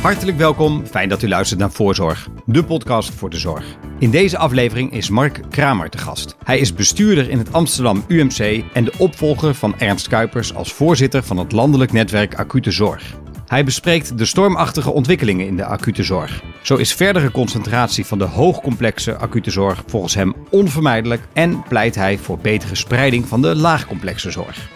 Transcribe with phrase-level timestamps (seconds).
[0.00, 3.64] Hartelijk welkom, fijn dat u luistert naar Voorzorg, de podcast voor de zorg.
[3.98, 6.36] In deze aflevering is Mark Kramer te gast.
[6.44, 11.22] Hij is bestuurder in het Amsterdam UMC en de opvolger van Ernst Kuipers als voorzitter
[11.22, 13.18] van het landelijk netwerk Acute Zorg.
[13.46, 16.42] Hij bespreekt de stormachtige ontwikkelingen in de acute zorg.
[16.62, 22.18] Zo is verdere concentratie van de hoogcomplexe acute zorg volgens hem onvermijdelijk en pleit hij
[22.18, 24.68] voor betere spreiding van de laagcomplexe zorg.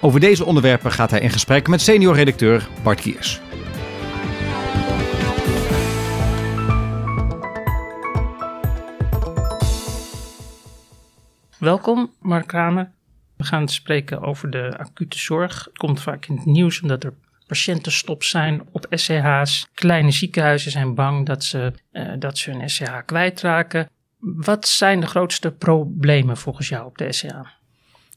[0.00, 3.40] Over deze onderwerpen gaat hij in gesprek met senior redacteur Bart Kiers.
[11.58, 12.90] Welkom, Mark Kramer.
[13.36, 15.64] We gaan het spreken over de acute zorg.
[15.64, 17.14] Het komt vaak in het nieuws omdat er
[17.46, 19.68] patiëntenstop zijn op SCH's.
[19.74, 23.88] Kleine ziekenhuizen zijn bang dat ze, uh, dat ze hun SCH kwijtraken.
[24.18, 27.36] Wat zijn de grootste problemen volgens jou op de SCH?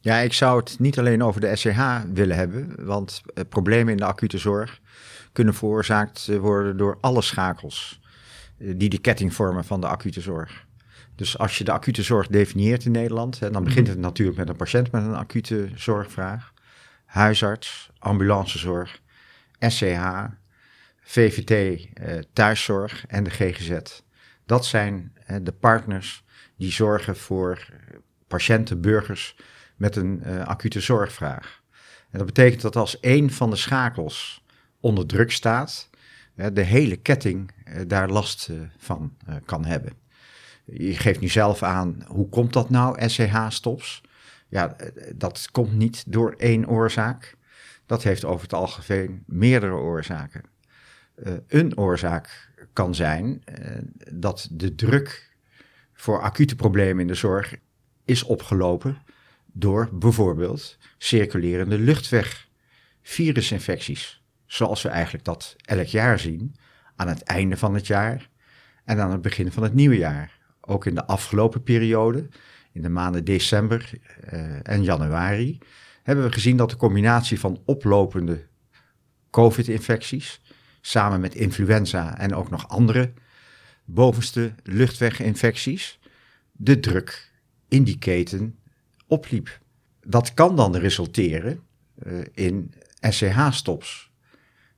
[0.01, 3.97] Ja, ik zou het niet alleen over de SCH willen hebben, want uh, problemen in
[3.97, 4.79] de acute zorg
[5.31, 7.99] kunnen veroorzaakt worden door alle schakels
[8.57, 10.69] uh, die de ketting vormen van de acute zorg.
[11.21, 14.49] Dus als je de acute zorg definieert in Nederland, hè, dan begint het natuurlijk met
[14.49, 16.53] een patiënt met een acute zorgvraag,
[17.05, 19.01] huisarts, ambulancezorg,
[19.59, 20.25] SCH,
[21.01, 23.79] VVT, eh, thuiszorg en de GGZ.
[24.45, 26.23] Dat zijn eh, de partners
[26.57, 27.67] die zorgen voor
[28.27, 29.35] patiënten, burgers
[29.75, 31.61] met een uh, acute zorgvraag.
[32.09, 34.43] En dat betekent dat als één van de schakels
[34.79, 35.89] onder druk staat,
[36.53, 37.51] de hele ketting
[37.87, 40.01] daar last van kan hebben.
[40.65, 44.01] Je geeft nu zelf aan, hoe komt dat nou, SCH-stops?
[44.47, 44.75] Ja,
[45.15, 47.35] dat komt niet door één oorzaak.
[47.85, 50.43] Dat heeft over het algemeen meerdere oorzaken.
[51.15, 53.77] Uh, een oorzaak kan zijn uh,
[54.13, 55.35] dat de druk
[55.93, 57.55] voor acute problemen in de zorg
[58.05, 58.97] is opgelopen
[59.45, 62.47] door bijvoorbeeld circulerende luchtweg
[63.01, 64.23] virusinfecties.
[64.45, 66.55] Zoals we eigenlijk dat elk jaar zien,
[66.95, 68.29] aan het einde van het jaar
[68.85, 70.39] en aan het begin van het nieuwe jaar
[70.71, 72.27] ook in de afgelopen periode,
[72.71, 73.91] in de maanden december
[74.33, 75.57] uh, en januari,
[76.03, 78.47] hebben we gezien dat de combinatie van oplopende
[79.29, 80.41] COVID-infecties,
[80.81, 83.13] samen met influenza en ook nog andere
[83.85, 85.99] bovenste luchtweginfecties,
[86.51, 87.31] de druk
[87.67, 88.59] in die keten
[89.07, 89.59] opliep.
[90.01, 91.59] Dat kan dan resulteren
[92.03, 94.11] uh, in SCH-stops.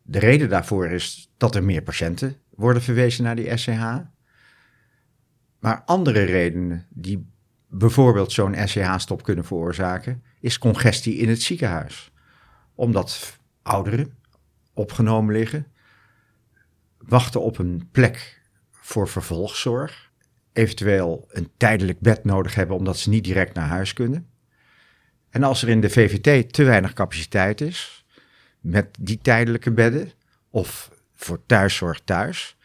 [0.02, 3.98] De reden daarvoor is dat er meer patiënten worden verwezen naar die SCH.
[5.64, 7.26] Maar andere redenen die
[7.68, 12.12] bijvoorbeeld zo'n SCH-stop kunnen veroorzaken, is congestie in het ziekenhuis.
[12.76, 14.18] Omdat ouderen
[14.74, 15.68] opgenomen liggen,
[16.98, 18.42] wachten op een plek
[18.72, 20.12] voor vervolgzorg,
[20.54, 24.28] eventueel een tijdelijk bed nodig hebben omdat ze niet direct naar huis kunnen.
[25.30, 28.06] En als er in de VVT te weinig capaciteit is,
[28.60, 30.12] met die tijdelijke bedden,
[30.50, 32.58] of voor thuiszorg thuis,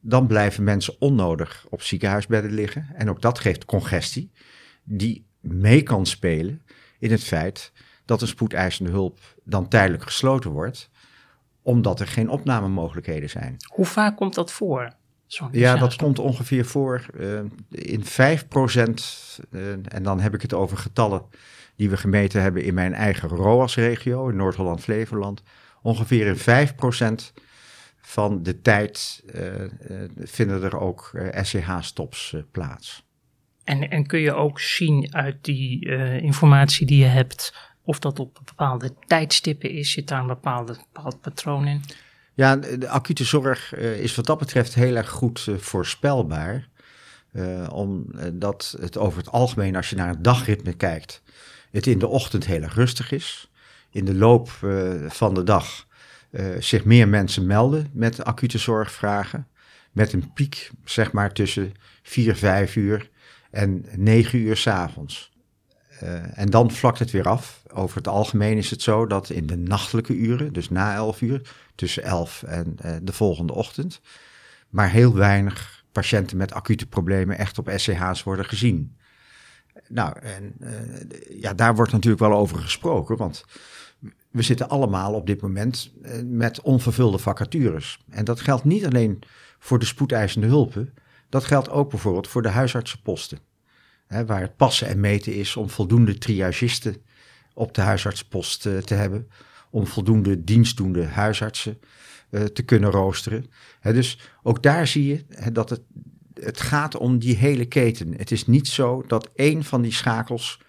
[0.00, 2.88] dan blijven mensen onnodig op ziekenhuisbedden liggen.
[2.94, 4.30] En ook dat geeft congestie,
[4.82, 6.62] die mee kan spelen
[6.98, 7.72] in het feit
[8.04, 10.90] dat een spoedeisende hulp dan tijdelijk gesloten wordt,
[11.62, 13.56] omdat er geen opnamemogelijkheden zijn.
[13.66, 14.92] Hoe vaak komt dat voor?
[15.50, 17.40] Ja, dat komt ongeveer voor uh,
[17.70, 18.06] in 5%,
[19.50, 21.22] uh, en dan heb ik het over getallen
[21.76, 25.42] die we gemeten hebben in mijn eigen ROAS-regio, in Noord-Holland-Flevoland.
[25.82, 26.68] Ongeveer in
[27.32, 27.42] 5%
[28.10, 29.44] van de tijd uh,
[30.16, 33.04] vinden er ook uh, SCH-stops plaats.
[33.64, 35.88] En, en, kun je ook zien uit die
[36.20, 39.92] informatie die je hebt of dat op bepaalde tijdstippen is?
[39.92, 41.82] Zit daar een bepaalde, bepaald patroon in?
[42.34, 46.68] Ja, de acute zorg is wat dat betreft heel erg goed voorspelbaar.
[47.72, 51.22] omdat het over het algemeen, als je naar het dagritme kijkt,
[51.70, 53.50] het in de ochtend heel erg rustig is.
[53.90, 54.48] In de loop
[55.08, 55.88] van de dag
[56.58, 59.48] zich meer mensen melden met acute zorgvragen.
[59.92, 63.10] Met een piek, zeg maar, tussen 4, 5 uur
[63.50, 65.30] en 9 uur s'avonds.
[66.02, 67.62] Uh, en dan vlakt het weer af.
[67.72, 71.54] Over het algemeen is het zo dat in de nachtelijke uren, dus na 11 uur,
[71.74, 74.00] tussen 11 en uh, de volgende ochtend,
[74.68, 78.96] maar heel weinig patiënten met acute problemen echt op SCH's worden gezien.
[79.88, 80.54] Nou, en
[81.28, 83.44] ja, daar wordt natuurlijk wel over gesproken, want
[84.30, 87.98] we zitten allemaal op dit moment eh, met onvervulde vacatures.
[88.08, 89.18] En dat geldt niet alleen
[89.58, 90.94] voor de spoedeisende hulpen,
[91.28, 93.38] dat geldt ook bijvoorbeeld voor de huisartsenposten.
[94.06, 96.96] Hè, waar het passen en meten is om voldoende triagisten
[97.54, 99.28] op de huisartsenpost uh, te hebben,
[99.70, 101.78] om voldoende dienstdoende huisartsen
[102.30, 103.46] uh, te kunnen roosteren.
[103.80, 105.80] Hè, dus ook daar zie je dat het,
[106.34, 108.14] het gaat om die hele keten.
[108.16, 110.60] Het is niet zo dat één van die schakels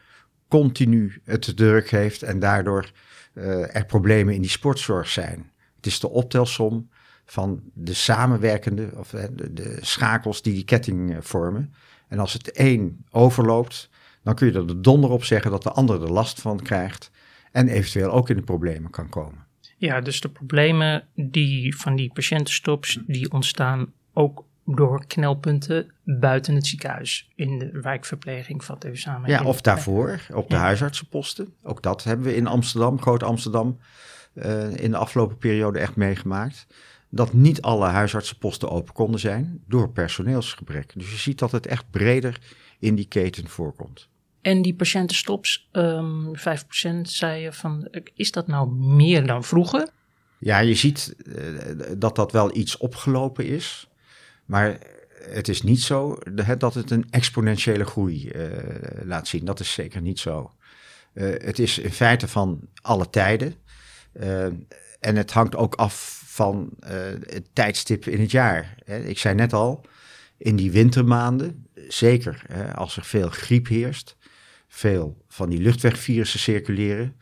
[0.47, 2.91] continu het druk heeft en daardoor
[3.33, 5.51] er problemen in die sportzorg zijn.
[5.75, 6.89] Het is de optelsom
[7.25, 11.73] van de samenwerkende, of de, de schakels die die ketting vormen.
[12.07, 13.89] En als het een overloopt,
[14.23, 17.11] dan kun je er de donder op zeggen dat de ander er last van krijgt
[17.51, 19.45] en eventueel ook in de problemen kan komen.
[19.77, 24.45] Ja, dus de problemen die van die patiëntenstops, die ontstaan ook
[24.75, 27.29] door knelpunten buiten het ziekenhuis.
[27.35, 29.29] In de wijkverpleging vat even samen.
[29.29, 31.53] Ja, of daarvoor, op de huisartsenposten.
[31.63, 33.77] Ook dat hebben we in Amsterdam, Groot Amsterdam,
[34.33, 36.67] uh, in de afgelopen periode echt meegemaakt.
[37.09, 40.91] Dat niet alle huisartsenposten open konden zijn door personeelsgebrek.
[40.95, 42.39] Dus je ziet dat het echt breder
[42.79, 44.09] in die keten voorkomt.
[44.41, 49.87] En die patiëntenstops, um, 5% zei je van, is dat nou meer dan vroeger?
[50.39, 51.35] Ja, je ziet uh,
[51.97, 53.87] dat dat wel iets opgelopen is.
[54.51, 54.77] Maar
[55.29, 56.17] het is niet zo
[56.57, 58.47] dat het een exponentiële groei uh,
[59.03, 59.45] laat zien.
[59.45, 60.51] Dat is zeker niet zo.
[61.13, 63.55] Uh, het is in feite van alle tijden.
[64.13, 64.45] Uh,
[64.99, 68.75] en het hangt ook af van het tijdstip in het jaar.
[68.85, 69.85] Ik zei net al,
[70.37, 72.41] in die wintermaanden, zeker
[72.75, 74.15] als er veel griep heerst,
[74.67, 77.15] veel van die luchtwegvirussen circuleren,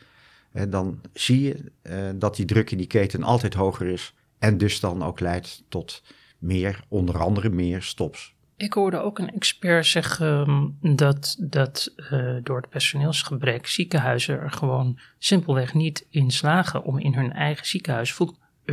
[0.69, 1.71] dan zie je
[2.15, 6.01] dat die druk in die keten altijd hoger is en dus dan ook leidt tot
[6.39, 8.33] meer, onder andere meer stops.
[8.57, 10.47] Ik hoorde ook een expert zeggen
[10.81, 16.97] ehm, dat, dat uh, door het personeelsgebrek ziekenhuizen er gewoon simpelweg niet in slagen om
[16.97, 18.17] in hun eigen ziekenhuis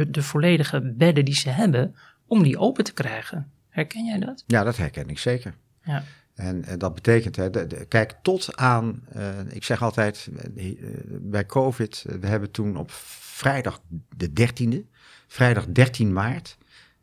[0.09, 1.95] de volledige bedden die ze hebben,
[2.27, 3.51] om die open te krijgen.
[3.69, 4.45] Herken jij dat?
[4.47, 5.55] Ja, dat herken ik zeker.
[5.83, 6.05] Ja.
[6.35, 7.51] En, en dat betekent, hè,
[7.89, 10.71] kijk, tot aan, uh, ik zeg altijd uh,
[11.09, 13.81] bij COVID, we hebben toen op vrijdag
[14.17, 14.91] de 13e,
[15.27, 16.57] vrijdag 13 maart,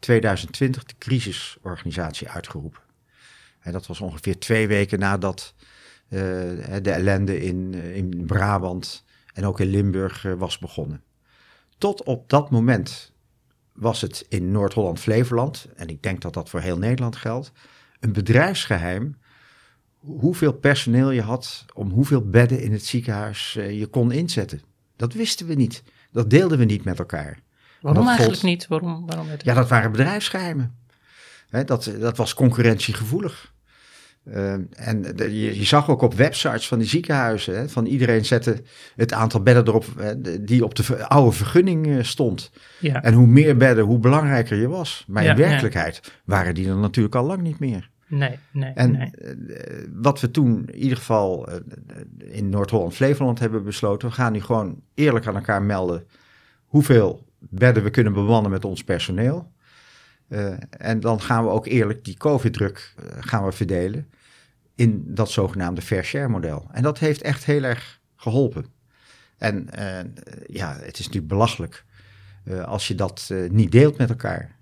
[0.03, 2.81] 2020 de crisisorganisatie uitgeroepen.
[3.59, 5.53] En dat was ongeveer twee weken nadat
[6.09, 6.19] uh,
[6.81, 9.03] de ellende in, uh, in Brabant
[9.33, 11.03] en ook in Limburg uh, was begonnen.
[11.77, 13.13] Tot op dat moment
[13.73, 17.51] was het in Noord-Holland-Flevoland, en ik denk dat dat voor heel Nederland geldt,
[17.99, 19.17] een bedrijfsgeheim
[19.97, 24.61] hoeveel personeel je had om hoeveel bedden in het ziekenhuis je kon inzetten.
[24.95, 25.83] Dat wisten we niet.
[26.11, 27.39] Dat deelden we niet met elkaar.
[27.83, 28.67] Waarom eigenlijk niet?
[28.67, 30.75] Waarom, waarom ja, dat waren bedrijfsgeheimen.
[31.65, 33.53] dat, dat was concurrentiegevoelig.
[34.27, 38.61] Uh, en je, je, zag ook op websites van die ziekenhuizen, van iedereen zette
[38.95, 39.85] het aantal bedden erop
[40.41, 42.51] die op de oude vergunning uh, stond.
[42.79, 43.03] Ja.
[43.03, 45.05] En hoe meer bedden, hoe belangrijker je was.
[45.07, 46.11] Maar ja, in werkelijkheid ja.
[46.25, 47.89] waren die er natuurlijk al lang niet meer.
[48.07, 48.71] Nee, nee.
[48.73, 49.11] En nee.
[49.21, 49.35] Uh,
[49.93, 51.49] wat we toen in ieder geval
[52.17, 56.07] in Noord-Holland-Flevoland hebben besloten, we gaan nu gewoon eerlijk aan elkaar melden
[56.65, 59.51] hoeveel bedden we kunnen bewannen met ons personeel.
[60.29, 64.09] Uh, en dan gaan we ook eerlijk die COVID-druk uh, gaan we verdelen
[64.75, 66.67] in dat zogenaamde fair share model.
[66.71, 68.65] En dat heeft echt heel erg geholpen.
[69.37, 69.99] En uh,
[70.47, 71.85] ja, het is natuurlijk belachelijk
[72.65, 74.55] als je dat niet deelt met elkaar.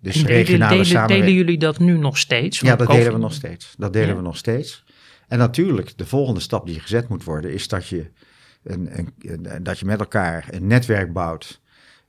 [0.00, 1.20] Dus en regionale delen, samenwerking.
[1.20, 2.60] Delen jullie dat nu nog steeds?
[2.60, 3.74] Ja, dat delen we nog steeds.
[3.78, 4.16] Dat delen ja.
[4.16, 4.84] we nog steeds.
[5.28, 8.10] En natuurlijk, de volgende stap die gezet moet worden, is dat je,
[8.62, 11.60] een, een, een, dat je met elkaar een netwerk bouwt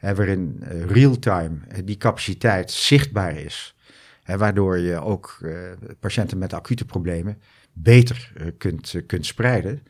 [0.01, 3.75] waarin uh, real-time uh, die capaciteit zichtbaar is.
[4.25, 7.41] Waardoor je ook uh, patiënten met acute problemen
[7.73, 9.83] beter kunt, kunt spreiden.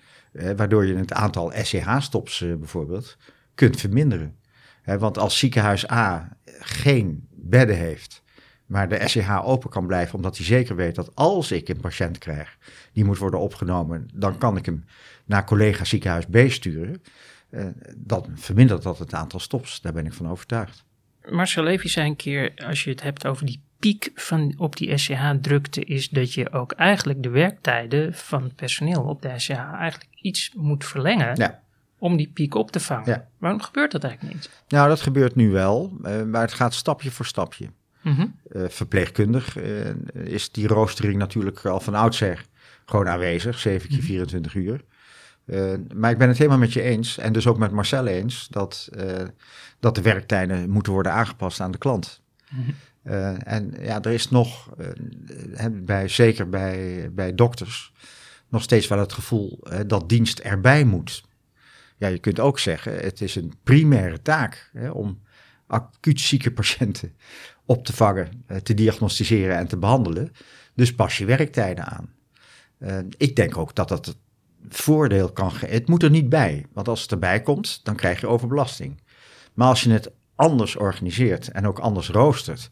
[0.55, 3.17] waardoor je het aantal SCH-stops bijvoorbeeld
[3.55, 4.35] kunt verminderen.
[4.83, 8.23] Want als ziekenhuis A geen bedden heeft,
[8.65, 12.17] maar de SCH open kan blijven, omdat hij zeker weet dat als ik een patiënt
[12.17, 12.57] krijg
[12.93, 14.83] die moet worden opgenomen, dan kan ik hem
[15.25, 17.01] naar collega ziekenhuis B sturen.
[17.51, 17.65] Uh,
[17.95, 19.81] dat vermindert dat het aantal stops.
[19.81, 20.83] Daar ben ik van overtuigd.
[21.29, 24.97] Marcel Levy zei een keer, als je het hebt over die piek van op die
[24.97, 30.07] SCH-drukte, is dat je ook eigenlijk de werktijden van het personeel op de SCH eigenlijk
[30.15, 31.35] iets moet verlengen.
[31.35, 31.61] Ja.
[31.97, 33.09] Om die piek op te vangen.
[33.09, 33.27] Ja.
[33.37, 34.49] Waarom gebeurt dat eigenlijk niet?
[34.67, 37.69] Nou, dat gebeurt nu wel, uh, maar het gaat stapje voor stapje.
[38.01, 38.35] Mm -hmm.
[38.51, 39.57] uh, verpleegkundig
[40.13, 42.45] is die roostering natuurlijk al van oudsher
[42.85, 44.71] gewoon aanwezig, 7 keer 24 mm -hmm.
[44.71, 44.81] uur.
[45.45, 48.47] Uh, maar ik ben het helemaal met je eens, en dus ook met Marcel eens,
[48.49, 49.13] dat, uh,
[49.79, 52.21] dat de werktijden moeten worden aangepast aan de klant.
[52.49, 52.75] Mm -hmm.
[53.13, 54.69] uh, en ja, er is nog,
[55.71, 57.93] bij, zeker bij, bij dokters,
[58.49, 61.23] nog steeds wel het gevoel dat dienst erbij moet.
[61.97, 65.21] Ja, je kunt ook zeggen, het is een primaire taak hè, om
[65.67, 67.15] acuut zieke patiënten
[67.65, 70.31] op te vangen, te diagnosticeren en te behandelen.
[70.73, 72.13] Dus pas je werktijden aan.
[73.17, 74.15] ik denk ook dat dat
[74.69, 78.27] voordeel kan Het moet er niet bij, want als het erbij komt, dan krijg je
[78.27, 79.01] overbelasting.
[79.53, 82.71] Maar als je het anders organiseert en ook anders roostert,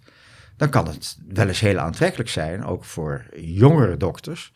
[0.58, 4.54] dan kan het wel eens heel aantrekkelijk zijn, ook voor jongere dokters,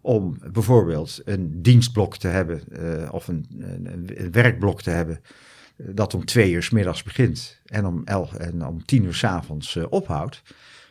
[0.00, 3.46] om bijvoorbeeld een dienstblok te hebben uh, of een,
[3.84, 5.20] een, werkblok te hebben
[5.76, 9.24] dat om twee uur s middags begint en om, elf, en om tien uur s
[9.24, 10.42] avonds ophoudt.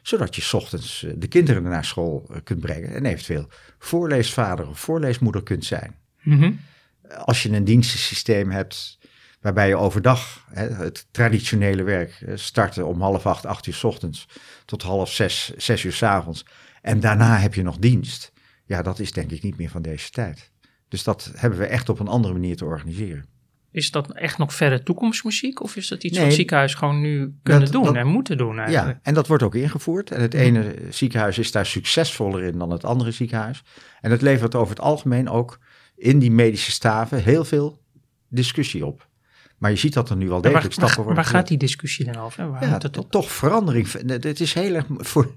[0.06, 3.48] Zodat je s ochtends de kinderen naar school kunt brengen en eventueel
[3.80, 5.96] voorleesvader of voorleesmoeder kunt zijn.
[6.22, 6.52] Mhm.
[7.18, 8.98] Als je een dienstensysteem hebt
[9.42, 14.28] waarbij je overdag hè, het traditionele werk starten om half acht, acht uur s ochtends
[14.66, 16.46] tot half zes, zes uur s avonds.
[16.82, 18.32] En daarna heb je nog dienst.
[18.66, 20.52] Ja, dat is denk ik niet meer van deze tijd.
[20.88, 23.26] Dus dat hebben we echt op een andere manier te organiseren.
[23.76, 25.62] Is dat echt nog verre toekomstmuziek?
[25.62, 28.38] Of is dat iets Nee, wat ziekenhuis gewoon nu kunnen dat- doen dat- en moeten
[28.38, 28.96] doen eigenlijk?
[28.98, 30.12] Ja, en dat wordt ook ingevoerd.
[30.12, 33.64] En het ene ziekenhuis is daar succesvoller in dan het andere ziekenhuis.
[34.02, 35.60] En het levert over het algemeen ook
[35.96, 37.82] in die medische staven heel veel
[38.30, 39.08] discussie op.
[39.58, 42.06] Maar je ziet dat er nu wel degelijk waar, stappen worden waar gaat die discussie
[42.06, 42.52] dan over?
[42.52, 43.12] Waar Ja, het op?
[43.12, 43.92] toch verandering.
[44.08, 45.36] Het is heel erg voor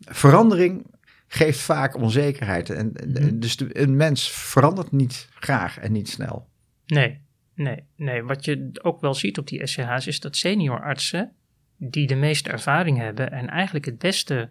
[0.00, 0.86] verandering
[1.28, 2.70] geeft vaak onzekerheid.
[2.70, 3.38] En, Mhm.
[3.38, 6.48] Dus de- een mens verandert niet graag en niet snel.
[6.86, 7.20] Nee,
[7.60, 8.22] nee, nee.
[8.22, 11.32] Wat je ook wel ziet op die SCH's is dat seniorartsen
[11.76, 14.50] die de meeste ervaring hebben en eigenlijk het beste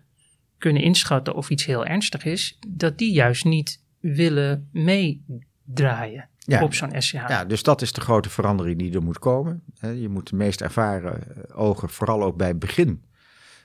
[0.58, 6.64] kunnen inschatten of iets heel ernstig is, dat die juist niet willen meedraaien Ja.
[6.64, 7.14] op zo'n SCH.
[7.28, 9.64] Ja, dus dat is de grote verandering die er moet komen.
[9.82, 13.04] Je moet de meest ervaren eh, ogen vooral ook bij het begin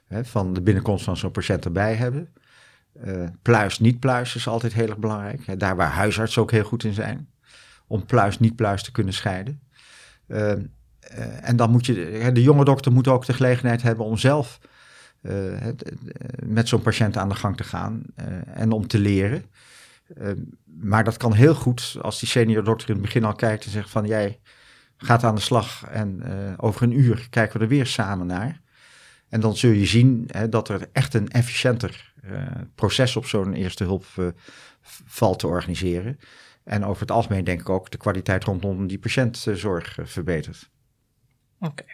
[0.08, 2.28] van de binnenkomst van zo'n patiënt erbij hebben.
[2.92, 5.58] Eh, pluis, niet pluis is altijd heel erg belangrijk.
[5.60, 7.28] Daar waar huisartsen ook heel goed in zijn.
[7.86, 9.60] Om pluis, niet pluis te kunnen scheiden.
[10.26, 10.58] Eh, eh,
[11.48, 14.60] en dan moet je, hè, de jonge dokter moet ook de gelegenheid hebben om zelf
[15.24, 15.74] eh, eh,
[16.44, 18.02] met zo'n patiënt aan de gang te gaan
[18.46, 19.44] en om te leren.
[20.16, 20.30] Eh,
[20.64, 23.70] maar dat kan heel goed als die senior dokter in het begin al kijkt en
[23.70, 24.40] zegt van jij
[24.96, 26.22] gaat aan de slag en
[26.56, 28.60] over een uur kijken we er weer samen naar.
[29.28, 32.12] En dan zul je zien hè, dat er echt een efficiënter
[32.74, 34.04] proces op zo'n eerste hulp
[35.06, 36.18] valt te organiseren.
[36.64, 40.70] En over het algemeen denk ik ook de kwaliteit rondom die patiëntzorg eh, verbetert.
[41.58, 41.84] Oké.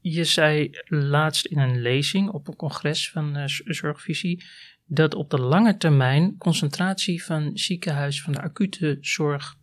[0.00, 4.44] Je zei laatst in een lezing op een congres van eh, Zorgvisie
[4.86, 9.56] dat op de lange termijn concentratie van ziekenhuis van de acute zorg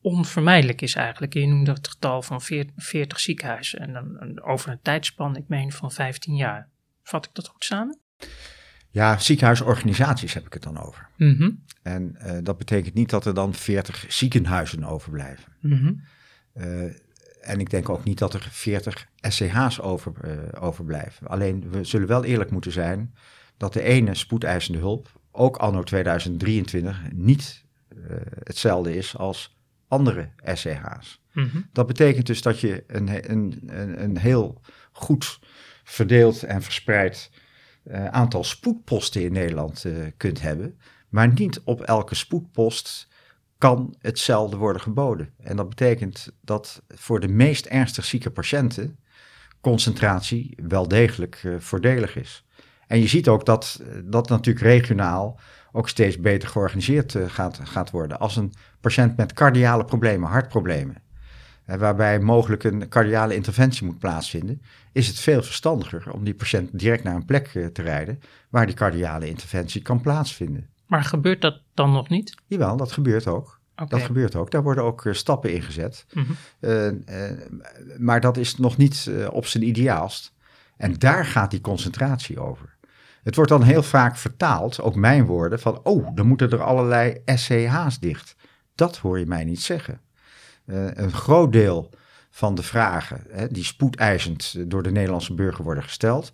[0.00, 1.34] onvermijdelijk is eigenlijk.
[1.34, 5.72] Je noemde het getal van veer- 40 ziekenhuizen en dan over een tijdspan, ik meen
[5.72, 6.70] van 15 jaar.
[7.02, 8.00] Vat ik dat goed samen?
[8.96, 11.08] Ja, ziekenhuisorganisaties heb ik het dan over.
[11.16, 11.50] Mhm.
[11.82, 15.52] En eh, dat betekent niet dat er dan 40 ziekenhuizen overblijven.
[15.60, 15.92] Mhm.
[16.52, 16.82] Eh,
[17.40, 21.26] en ik denk ook niet dat er 40 SCH's over, eh, overblijven.
[21.26, 23.14] Alleen we zullen wel eerlijk moeten zijn
[23.56, 27.64] dat de ene spoedeisende hulp, ook anno 2023, niet
[28.42, 29.56] hetzelfde is als
[29.88, 31.22] andere SCH's.
[31.32, 31.60] Mhm.
[31.72, 34.60] Dat betekent dus dat je een, een, een, een heel
[34.92, 35.38] goed
[35.84, 37.30] verdeeld en verspreid
[37.86, 40.78] eh, aantal spoedposten in Nederland eh, kunt hebben.
[41.08, 43.08] Maar niet op elke spoedpost
[43.58, 45.32] kan hetzelfde worden geboden.
[45.42, 48.98] En dat betekent dat voor de meest ernstig zieke patiënten
[49.60, 52.44] concentratie wel degelijk eh, voordelig is.
[52.86, 55.40] En je ziet ook dat dat natuurlijk regionaal
[55.72, 58.18] ook steeds beter georganiseerd gaat, gaat worden.
[58.18, 61.02] Als een patiënt met cardiale problemen, hartproblemen,
[61.66, 67.04] waarbij mogelijk een cardiale interventie moet plaatsvinden, is het veel verstandiger om die patiënt direct
[67.04, 68.20] naar een plek eh, te rijden
[68.50, 70.68] waar die cardiale interventie kan plaatsvinden.
[70.86, 72.34] Maar gebeurt dat dan nog niet?
[72.46, 73.60] Jawel, dat gebeurt ook.
[73.88, 74.50] Dat gebeurt ook.
[74.50, 76.06] Daar worden ook eh, stappen in gezet.
[76.12, 76.32] Mhm.
[76.60, 76.90] Eh,
[77.98, 80.34] maar dat is nog niet op zijn ideaalst.
[80.76, 82.76] En daar gaat die concentratie over.
[83.22, 87.22] Het wordt dan heel vaak vertaald, ook mijn woorden, van oh, dan moeten er allerlei
[87.24, 88.36] SCH's dicht.
[88.74, 90.00] Dat hoor je mij niet zeggen.
[90.66, 91.90] Eh, een groot deel
[92.30, 96.32] van de vragen hè, die spoedeisend door de Nederlandse burger worden gesteld,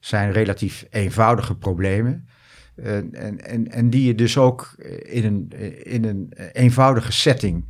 [0.00, 2.28] zijn relatief eenvoudige problemen.
[2.74, 5.52] Eh, en, en, en die je dus ook in een,
[5.84, 7.64] in een eenvoudige setting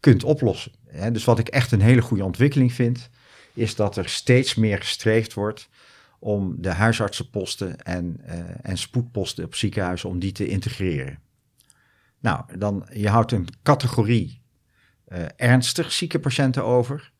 [0.00, 0.72] kunt oplossen.
[0.88, 3.10] Hè, dus wat ik echt een hele goede ontwikkeling vind,
[3.54, 5.68] is dat er steeds meer gestreefd wordt
[6.18, 11.18] om de huisartsenposten en, eh, en spoedposten op ziekenhuizen, om die te integreren.
[12.20, 14.41] Nou, dan, je houdt een categorie
[15.36, 17.12] ernstig zieke patiënten over,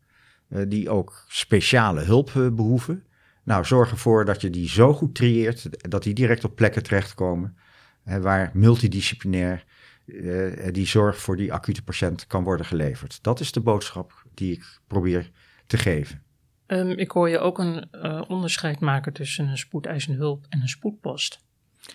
[0.49, 3.04] eh, die ook speciale hulp eh, behoeven.
[3.44, 7.56] Nou, zorg ervoor dat je die zo goed trieert, dat die direct op plekken terechtkomen,
[8.04, 9.64] eh, waar multidisciplinair
[10.06, 13.22] eh, die zorg voor die acute patiënt kan worden geleverd.
[13.22, 15.30] Dat is de boodschap die ik probeer
[15.66, 16.22] te geven.
[16.66, 20.68] Ehm, ik hoor je ook een eh, onderscheid maken tussen een spoedeisende hulp en een
[20.68, 21.40] spoedpost.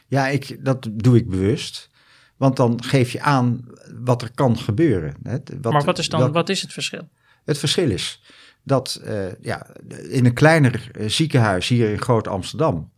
[0.07, 1.89] Ja, ik, dat doe ik bewust.
[2.37, 3.65] Want dan geef je aan
[4.03, 5.15] wat er kan gebeuren.
[5.23, 5.37] Hè.
[5.61, 7.09] Wat, maar wat is dan wat is het verschil?
[7.45, 8.21] Het verschil is
[8.63, 9.67] dat eh, ja,
[10.09, 12.91] in een kleiner eh, ziekenhuis hier in Groot Amsterdam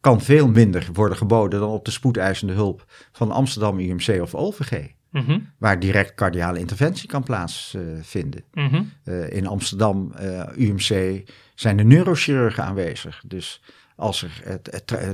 [0.00, 4.86] kan veel minder worden geboden dan op de spoedeisende hulp van Amsterdam UMC of OVG.
[5.10, 8.44] Mhm, waar direct cardiale interventie kan plaatsvinden.
[8.52, 8.82] mhm.
[9.04, 10.12] Eh, in Amsterdam,
[10.56, 11.22] UMC,
[11.54, 13.22] zijn de neurochirurgen aanwezig.
[13.26, 13.62] Dus
[13.96, 14.42] als er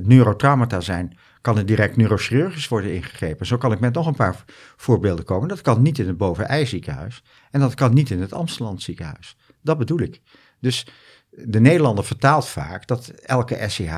[0.02, 3.46] neurotraumata zijn, kan er direct neurochirurgisch worden ingegrepen.
[3.46, 4.44] Zo kan ik met nog een paar
[4.76, 5.48] voorbeelden komen.
[5.48, 9.36] Dat kan niet in het Boven-Ei ziekenhuis en dat kan niet in het Amsterdam ziekenhuis.
[9.62, 10.20] Dat bedoel ik.
[10.60, 10.86] Dus
[11.30, 13.94] de Nederlander vertaalt vaak dat elke SCH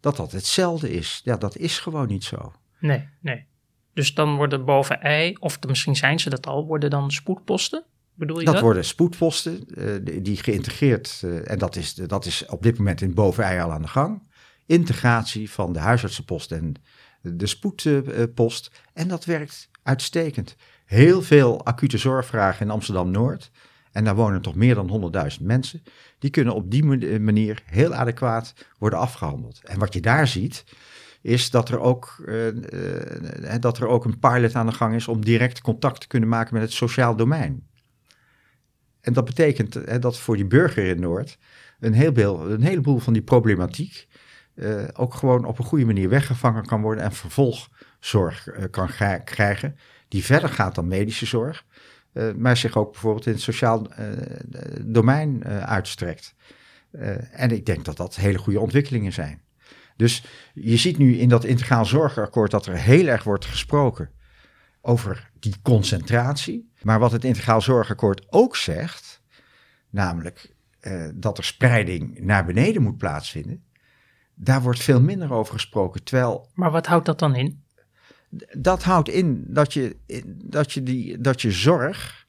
[0.00, 1.20] dat dat hetzelfde is.
[1.24, 2.52] Ja, dat is gewoon niet zo.
[2.80, 3.46] Nee, nee.
[3.94, 7.84] Dus dan worden boven ei, of de- misschien zijn ze dat al, worden dan spoedposten?
[8.14, 8.54] Bedoel je dat?
[8.54, 13.00] Dat worden spoedposten eh, die- geïntegreerd, eh, en dat is, dat is op dit moment
[13.00, 14.22] in het Boven-Ei al aan de gang.
[14.66, 16.74] Integratie van de huisartsenpost en
[17.22, 18.70] de spoedpost.
[18.92, 20.56] En dat werkt uitstekend.
[20.84, 23.50] Heel veel acute zorgvragen in Amsterdam-Noord.
[23.92, 25.82] En daar wonen toch meer dan 100.000 mensen.
[26.18, 29.60] Die kunnen op die ma- manier heel adequaat worden afgehandeld.
[29.64, 30.64] En wat je daar ziet,
[31.22, 32.48] is dat er ook, eh,
[33.54, 36.28] eh, dat er ook een pilot aan de gang is om direct contact te kunnen
[36.28, 37.66] maken met het sociaal domein.
[39.00, 41.38] En dat betekent eh, dat voor die burger in Noord
[41.80, 44.06] een, heel een heleboel van die problematiek
[44.56, 48.88] eh, ook gewoon op een goede manier weggevangen kan worden en vervolgzorg eh, kan
[49.24, 49.76] krijgen,
[50.08, 51.64] die verder gaat dan medische zorg,
[52.12, 53.86] eh, maar zich ook bijvoorbeeld in het sociaal
[54.80, 56.34] domein uitstrekt.
[57.30, 59.42] En ik denk dat dat hele goede ontwikkelingen zijn.
[59.96, 64.10] Dus je ziet nu in dat integraal zorgakkoord dat er heel erg wordt gesproken
[64.80, 66.72] over die concentratie.
[66.82, 69.22] Maar wat het integraal zorgakkoord ook zegt,
[69.90, 70.54] namelijk
[71.14, 73.65] dat er spreiding naar beneden moet plaatsvinden,
[74.38, 76.04] daar wordt veel minder over gesproken.
[76.04, 77.64] Terwijl Maar wat houdt dat dan in?
[78.58, 79.96] dat houdt in dat je,
[80.44, 82.26] dat je, die, dat je zorg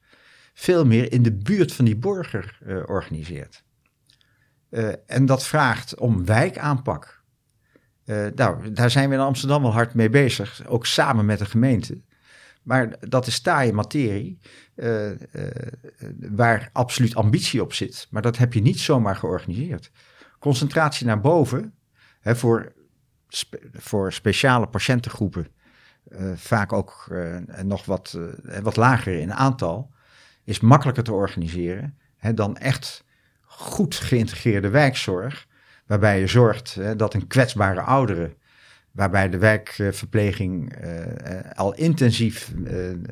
[0.54, 3.64] veel meer in de buurt van die burger eh, organiseert.
[4.70, 7.22] Eh, en dat vraagt om wijkaanpak.
[8.04, 11.46] Eh, nou, daar zijn we in Amsterdam wel hard mee bezig, ook samen met de
[11.46, 12.02] gemeente.
[12.62, 14.38] Maar dat is taaie materie,
[16.20, 18.06] waar absoluut ambitie op zit.
[18.10, 19.90] Maar dat heb je niet zomaar georganiseerd.
[20.38, 21.77] Concentratie naar boven,
[22.20, 22.72] hè, voor,
[23.72, 25.46] voor speciale patiëntengroepen,
[26.10, 29.90] eh, vaak ook eh, nog wat, eh, wat lager in aantal,
[30.44, 33.04] is makkelijker te organiseren hè, dan echt
[33.42, 35.46] goed geïntegreerde wijkzorg,
[35.86, 38.36] waarbij je zorgt hè, dat een kwetsbare oudere,
[38.90, 40.76] waarbij de wijkverpleging
[41.54, 42.52] al intensief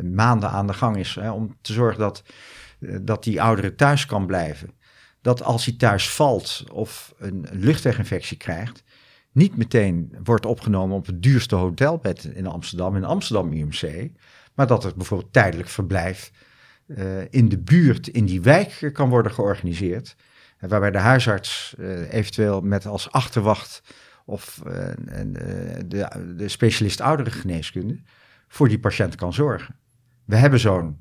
[0.02, 2.22] maanden aan de gang is hè, om te zorgen dat,
[3.00, 4.70] dat die oudere thuis kan blijven.
[5.20, 8.82] Dat als hij thuis valt of een luchtweginfectie krijgt,
[9.36, 14.10] niet meteen wordt opgenomen op het duurste hotelbed in Amsterdam, in Amsterdam UMC,
[14.54, 16.32] maar dat er bijvoorbeeld tijdelijk verblijf
[16.86, 20.16] eh, in de buurt, in die wijk kan worden georganiseerd.
[20.58, 23.82] En waarbij de huisarts eh, eventueel met als achterwacht
[24.24, 24.96] of eh, eh,
[25.86, 28.00] de, de specialist ouderengeneeskunde
[28.48, 29.76] voor die patiënt kan zorgen.
[30.24, 31.00] We hebben zo'n,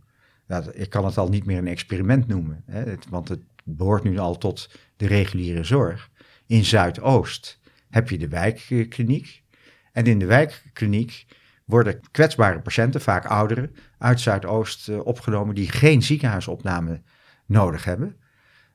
[0.72, 4.38] ik kan het al niet meer een experiment noemen, hè, want het behoort nu al
[4.38, 6.10] tot de reguliere zorg.
[6.46, 7.60] In Zuidoost
[7.96, 9.44] heb je de wijkkliniek.
[9.92, 11.26] En in de wijkkliniek
[11.66, 17.02] worden kwetsbare patiënten, vaak ouderen, uit Zuidoost eh, opgenomen die geen ziekenhuisopname
[17.46, 18.18] nodig hebben.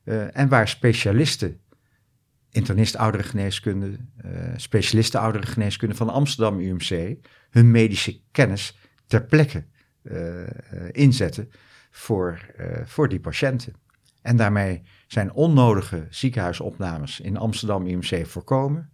[0.05, 1.61] Eh, en waar specialisten,
[2.51, 7.17] internist ouderengeneeskunde, eh specialisten ouderengeneeskunde van Amsterdam UMC,
[7.51, 9.65] hun medische kennis ter plekke
[10.93, 11.51] inzetten
[11.91, 12.47] voor,
[12.85, 13.75] voor die patiënten.
[14.23, 18.91] En daarmee zijn onnodige ziekenhuisopnames in Amsterdam UMC voorkomen.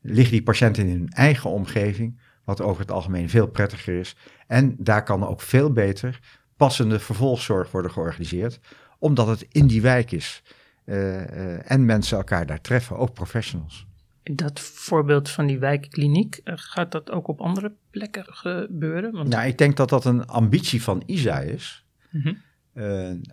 [0.00, 4.16] Liggen die patiënten in hun eigen omgeving, wat over het algemeen veel prettiger is.
[4.46, 6.20] En daar kan ook veel beter
[6.56, 8.60] passende vervolgzorg worden georganiseerd,
[8.98, 10.42] omdat het in die wijk is.
[10.84, 13.86] eh, eh, en mensen elkaar daar treffen, ook professionals.
[14.22, 19.12] Dat voorbeeld van die wijkkliniek, eh, gaat dat ook op andere plekken gebeuren?
[19.12, 21.84] Want, Nou, ik denk dat dat een ambitie van ISA is.
[22.10, 22.34] Mhm.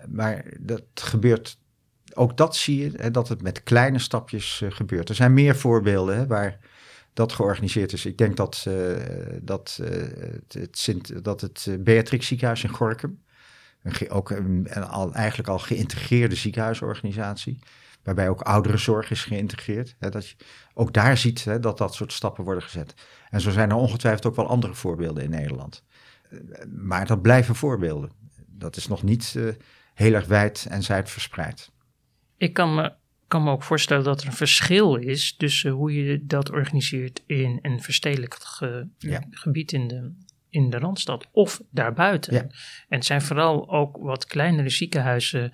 [0.08, 1.58] Maar dat gebeurt,
[2.18, 5.10] ook dat zie je, hè, dat het met kleine stapjes eh, gebeurt.
[5.10, 6.60] Er zijn meer voorbeelden hè, waar
[7.14, 8.06] dat georganiseerd is.
[8.06, 8.74] Ik denk dat, eh,
[9.42, 9.92] dat, eh,
[10.48, 13.24] het, Sint, dat het Beatrix ziekenhuis in Gorkum,
[13.84, 14.34] een ook
[14.90, 17.60] al, eigenlijk al geïntegreerde ziekenhuisorganisatie,
[18.04, 19.96] waarbij ook ouderenzorg is geïntegreerd.
[20.00, 20.36] Hè, dat je
[20.74, 22.94] ook daar ziet hè, dat dat soort stappen worden gezet.
[23.30, 25.84] En zo zijn er ongetwijfeld ook wel andere voorbeelden in Nederland.
[26.70, 28.12] Maar dat blijven voorbeelden.
[28.46, 29.36] Dat is nog niet
[29.94, 31.72] heel erg wijd en zijd verspreid.
[32.38, 32.94] Ik kan me,
[33.28, 37.60] kan me ook voorstellen dat er een verschil is tussen hoe je dat organiseert in
[37.62, 39.24] een verstedelijkt ge- Ja.
[39.32, 40.12] gebied in de,
[40.50, 42.34] in de Randstad of daarbuiten.
[42.34, 42.42] Ja.
[42.42, 42.50] En
[42.98, 45.52] het zijn vooral ook wat kleinere ziekenhuizen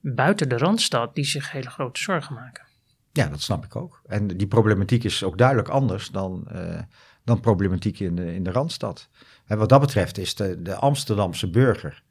[0.00, 2.64] buiten de Randstad die zich hele grote zorgen maken.
[3.12, 4.00] Ja, dat snap ik ook.
[4.06, 6.80] En die problematiek is ook duidelijk anders dan, eh,
[7.24, 9.08] dan problematiek in de, in de Randstad.
[9.46, 12.02] En wat dat betreft is de, de Amsterdamse burger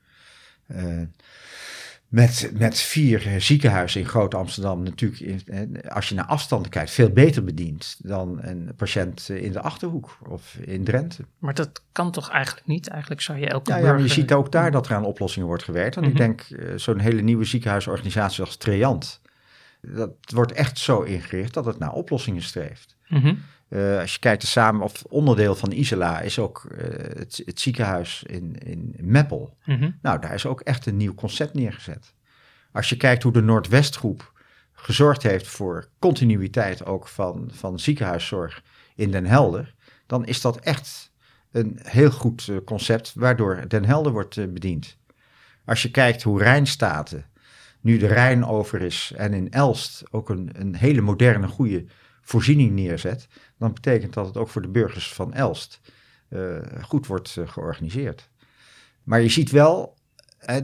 [0.68, 1.02] uh,
[2.12, 7.10] met, met vier ziekenhuizen in Groot Amsterdam natuurlijk, in, als je naar afstand kijkt, veel
[7.10, 11.26] beter bediend dan een patiënt in de Achterhoek of in Drenthe.
[11.40, 12.88] Maar dat kan toch eigenlijk niet?
[12.88, 13.94] Eigenlijk zou je elke ja, burger...
[13.94, 15.96] Ja, maar je ziet ook daar dat er aan oplossingen wordt gewerkt.
[15.96, 16.18] En ik Mhm.
[16.18, 19.22] denk, zo'n hele nieuwe ziekenhuisorganisatie als Treant,
[19.82, 22.96] dat wordt echt zo ingericht dat het naar oplossingen streeft.
[23.08, 23.36] Mhm.
[23.74, 26.78] Uh, als je kijkt, samen, of onderdeel van Isela is ook uh,
[27.18, 29.58] het, het, ziekenhuis in, in Meppel.
[29.66, 29.92] Mhm.
[30.02, 32.14] Nou, daar is ook echt een nieuw concept neergezet.
[32.72, 34.34] Als je kijkt hoe de Noordwestgroep
[34.74, 38.64] gezorgd heeft voor continuïteit ook van, van ziekenhuiszorg
[38.96, 39.74] in Den Helder,
[40.08, 41.12] dan is dat echt
[41.52, 44.98] een heel goed uh, concept waardoor Den Helder wordt bediend.
[45.66, 47.26] Als je kijkt hoe Rijnstaten
[47.82, 51.86] nu de Rijn over is en in Elst ook een, een hele moderne, goede
[52.22, 53.28] voorziening neerzet,
[53.62, 55.80] dan betekent dat het ook voor de burgers van Elst
[56.30, 58.30] uh, goed wordt uh, georganiseerd.
[59.04, 59.98] Maar je ziet wel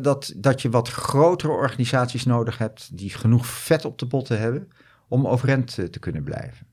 [0.01, 4.71] dat, dat je wat grotere organisaties nodig hebt die genoeg vet op de botten hebben
[5.07, 6.67] om overeind uh, te kunnen blijven.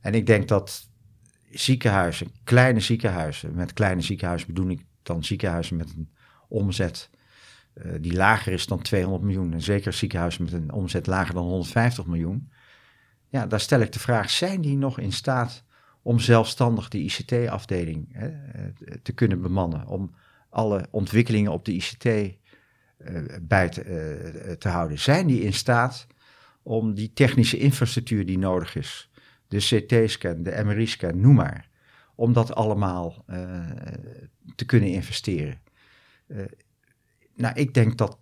[0.00, 0.88] En ik denk dat
[1.50, 6.10] ziekenhuizen, kleine ziekenhuizen, met kleine ziekenhuizen bedoel ik dan ziekenhuizen met een
[6.48, 7.10] omzet
[8.00, 12.06] die lager is dan 200 miljoen, en zeker ziekenhuizen met een omzet lager dan 150
[12.06, 12.50] miljoen,
[13.28, 15.64] ja, daar stel ik de vraag: zijn die nog in staat
[16.02, 18.30] om zelfstandig de ICT-afdeling hè,
[19.02, 19.86] te kunnen bemannen?
[19.86, 20.14] Om
[20.50, 22.34] alle ontwikkelingen op de ICT uh,
[23.42, 24.98] bij te, uh, te, houden?
[24.98, 26.06] Zijn die in staat
[26.62, 29.10] om die technische infrastructuur die nodig is,
[29.48, 31.68] de CT-scan, de MRI-scan, noem maar,
[32.14, 33.24] om dat allemaal
[34.54, 35.60] te kunnen investeren?
[37.34, 38.18] nou, ik denk dat,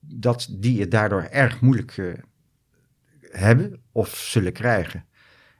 [0.00, 1.90] dat die het daardoor erg moeilijk
[3.38, 5.04] hebben of zullen krijgen.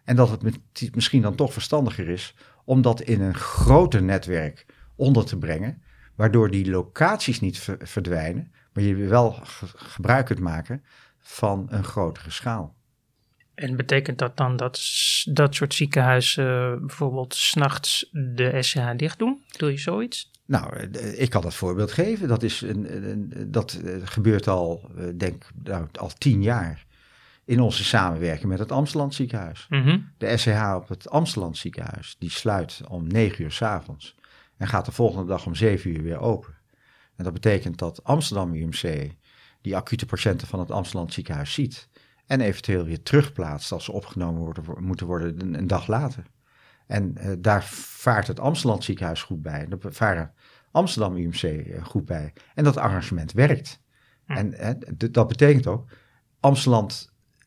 [0.05, 2.35] En dat het misschien dan toch verstandiger is
[2.65, 5.83] om dat in een groter netwerk onder te brengen,
[6.15, 10.85] waardoor die locaties niet verdwijnen, maar je wel ge gebruik kunt maken
[11.19, 12.75] van een grotere schaal.
[13.55, 14.81] En betekent dat dan dat
[15.25, 19.43] dat soort ziekenhuizen bijvoorbeeld s'nachts de SCH dicht doen?
[19.57, 20.31] Doe je zoiets?
[20.45, 20.77] Nou,
[21.17, 22.29] ik kan dat voorbeeld geven.
[22.29, 26.86] Dat, is een, een, dat gebeurt al, denk nou, al tien jaar
[27.47, 29.67] in onze samenwerking met het Amsterdam ziekenhuis.
[29.69, 30.13] Mm -hmm.
[30.19, 34.17] De SCH op het Amsterdam ziekenhuis, die sluit om 9 uur s avonds
[34.57, 36.55] en gaat de volgende dag om 7 uur weer open.
[37.17, 39.11] En dat betekent dat Amsterdam UMC
[39.61, 41.89] die acute patiënten van het Amsterdam ziekenhuis ziet
[42.27, 46.25] en eventueel weer terugplaatst als ze opgenomen worden, moeten worden een, een dag later.
[46.87, 50.33] En uh, daar vaart het Amsterdam ziekenhuis goed bij, daar varen
[50.71, 52.33] Amsterdam UMC uh, goed bij.
[52.55, 53.83] En dat arrangement werkt.
[54.27, 54.71] En uh,
[55.11, 55.91] dat betekent ook,
[56.41, 56.89] Amsterdam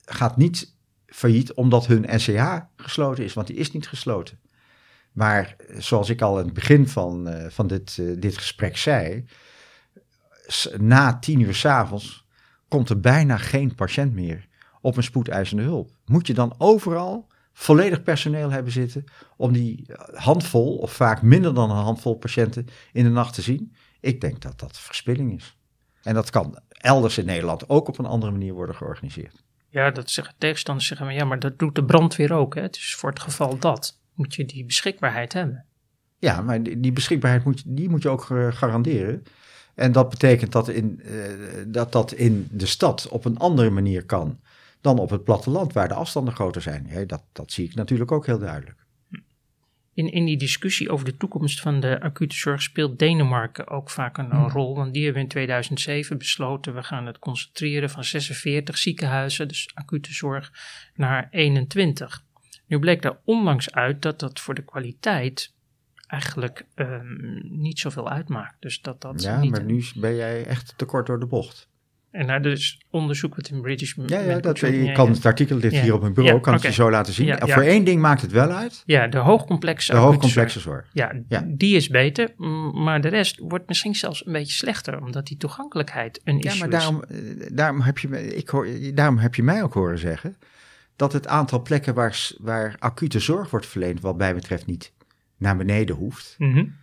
[0.09, 4.39] gaat niet failliet omdat hun SCH gesloten is, want die is niet gesloten.
[5.11, 9.25] Maar zoals ik al in het begin van, uh, van dit, uh, dit gesprek zei,
[10.77, 12.25] na tien uur s'avonds
[12.67, 14.47] komt er bijna geen patiënt meer
[14.81, 15.91] op een spoedeisende hulp.
[16.05, 19.03] Moet je dan overal volledig personeel hebben zitten
[19.37, 23.75] om die handvol, of vaak minder dan een handvol patiënten in de nacht te zien?
[23.99, 25.57] Ik denk dat dat verspilling is.
[26.03, 29.43] En dat kan elders in Nederland ook op een andere manier worden georganiseerd.
[29.69, 32.55] Ja, dat zeggen tegenstanders zeggen, maar ja, maar dat doet de brandweer ook.
[32.55, 32.69] Hè?
[32.69, 35.65] Dus voor het geval dat moet je die beschikbaarheid hebben.
[36.17, 39.23] Ja, maar die, beschikbaarheid moet, die moet je ook garanderen.
[39.75, 41.21] En dat betekent dat, in, uh,
[41.67, 44.39] dat dat in de stad op een andere manier kan
[44.81, 46.87] dan op het platteland, waar de afstanden groter zijn.
[46.89, 48.85] Ja, dat, dat zie ik natuurlijk ook heel duidelijk.
[49.99, 54.17] In, in die discussie over de toekomst van de acute zorg speelt Denemarken ook vaak
[54.17, 54.49] een Hmm.
[54.49, 54.75] rol.
[54.75, 60.13] Want die hebben in 2007 besloten, we gaan het concentreren van 46 ziekenhuizen, dus acute
[60.13, 60.51] zorg,
[60.95, 62.23] naar 21.
[62.65, 65.53] Nu bleek daar onlangs uit dat dat voor de kwaliteit
[66.07, 68.55] eigenlijk um, niet zoveel uitmaakt.
[68.59, 71.69] Dus dat dat ja, niet maar nu ben jij echt te kort door de bocht.
[72.11, 75.81] En naar dus onderzoek wat in British Ja, ja dat, je kan het artikel ja.
[75.81, 76.65] hier op mijn bureau, ja, kan okay.
[76.67, 77.25] het je zo laten zien.
[77.25, 78.83] Ja, ja, Voor één ding maakt het wel uit.
[78.85, 80.89] Ja, de hoogcomplexe De hoogcomplexe zorg.
[80.93, 81.11] Ja,
[81.47, 82.33] die is beter,
[82.73, 86.59] maar de rest wordt misschien zelfs een beetje slechter, omdat die toegankelijkheid een ja, issue
[86.59, 87.47] maar daarom, is.
[87.51, 90.37] Daarom heb, je, ik hoor, daarom heb je mij ook horen zeggen
[90.95, 94.93] dat het aantal plekken waar, waar acute zorg wordt verleend, wat mij betreft niet
[95.37, 96.35] naar beneden hoeft.
[96.37, 96.75] Mm -hmm.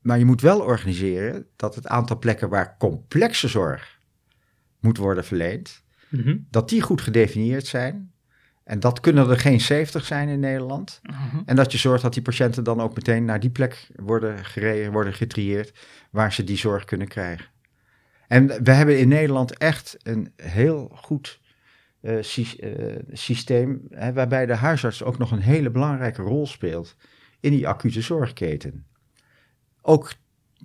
[0.00, 3.93] Maar je moet wel organiseren dat het aantal plekken waar complexe zorg
[4.84, 6.46] moet worden verleend, mm -hmm.
[6.50, 8.12] dat die goed gedefinieerd zijn.
[8.64, 11.00] En dat kunnen er geen 70 zijn in Nederland.
[11.02, 11.42] Mm -hmm.
[11.46, 14.92] En dat je zorgt dat die patiënten dan ook meteen naar die plek worden gereden,
[14.92, 15.72] worden getrieerd,
[16.10, 17.46] waar ze die zorg kunnen krijgen.
[18.28, 21.40] En we hebben in Nederland echt een heel goed
[22.00, 26.96] uh, sy uh, systeem, hè, waarbij de huisarts ook nog een hele belangrijke rol speelt
[27.40, 28.86] in die acute zorgketen.
[29.82, 30.12] ook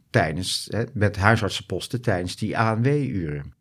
[0.09, 3.53] tijdens, hè, met huisartsenposten tijdens die ANW-uren.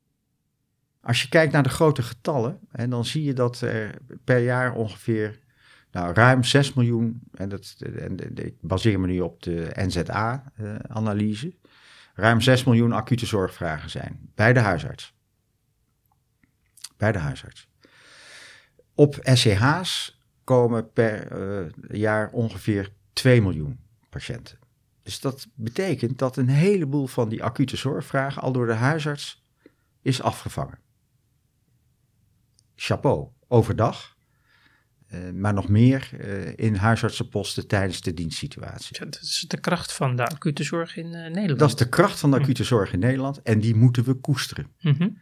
[1.00, 4.72] Als je kijkt naar de grote getallen, en dan zie je dat er per jaar
[4.72, 5.38] ongeveer
[5.90, 11.54] nou, ruim 6 miljoen, en, dat, en ik baseer me nu op de NZA-analyse,
[12.14, 15.14] ruim 6 miljoen acute zorgvragen zijn bij de huisarts.
[16.96, 17.68] Bij de huisarts.
[18.94, 24.58] Op SCH's komen per uh, jaar ongeveer 2 miljoen patiënten.
[25.02, 29.44] Dus dat betekent dat een heleboel van die acute zorgvragen al door de huisarts
[30.02, 30.78] is afgevangen.
[32.80, 34.16] Chapeau, overdag.
[35.14, 38.98] Uh, maar nog meer uh, in huisartsenposten tijdens de dienstsituatie.
[38.98, 41.58] Dat is de kracht van de acute zorg in uh, Nederland.
[41.58, 44.66] Dat is de kracht van de acute zorg in Nederland en die moeten we koesteren.
[44.80, 45.18] Mm -hmm.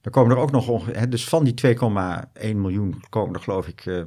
[0.00, 4.04] Dan komen er ook nog ongeveer, dus van die 2,1 miljoen komen er geloof ik,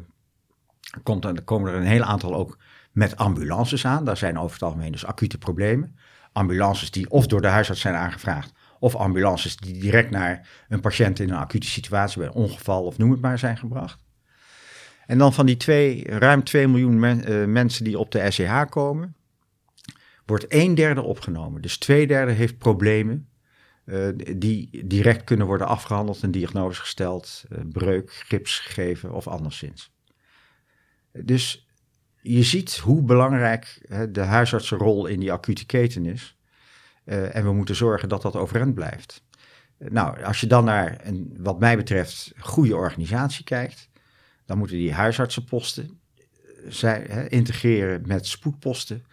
[1.03, 2.57] komt er, komen er een heel aantal ook
[2.91, 4.05] met ambulances aan.
[4.05, 5.97] Daar zijn over het algemeen dus acute problemen.
[6.31, 8.51] Ambulances die of door de huisarts zijn aangevraagd,
[8.83, 12.97] of ambulances die direct naar een patiënt in een acute situatie bij een ongeval of
[12.97, 14.03] noem het maar zijn gebracht.
[15.05, 19.15] En dan van die twee, ruim 2 miljoen uh, mensen die op de SCH komen,
[20.25, 21.61] wordt een derde opgenomen.
[21.61, 23.29] Dus twee derde heeft problemen
[23.85, 29.91] uh, die direct kunnen worden afgehandeld en diagnose gesteld, uh, breuk, gips gegeven of anderszins.
[31.11, 31.67] Dus
[32.21, 36.37] je ziet hoe belangrijk de huisartsenrol in die acute keten is.
[37.05, 39.23] Uh, en we moeten zorgen dat dat overeind blijft.
[39.77, 43.89] Nou, als je dan naar een, wat mij betreft, goede organisatie kijkt,
[44.45, 46.01] dan moeten die huisartsenposten
[46.67, 49.03] zij, hè, integreren met spoedposten.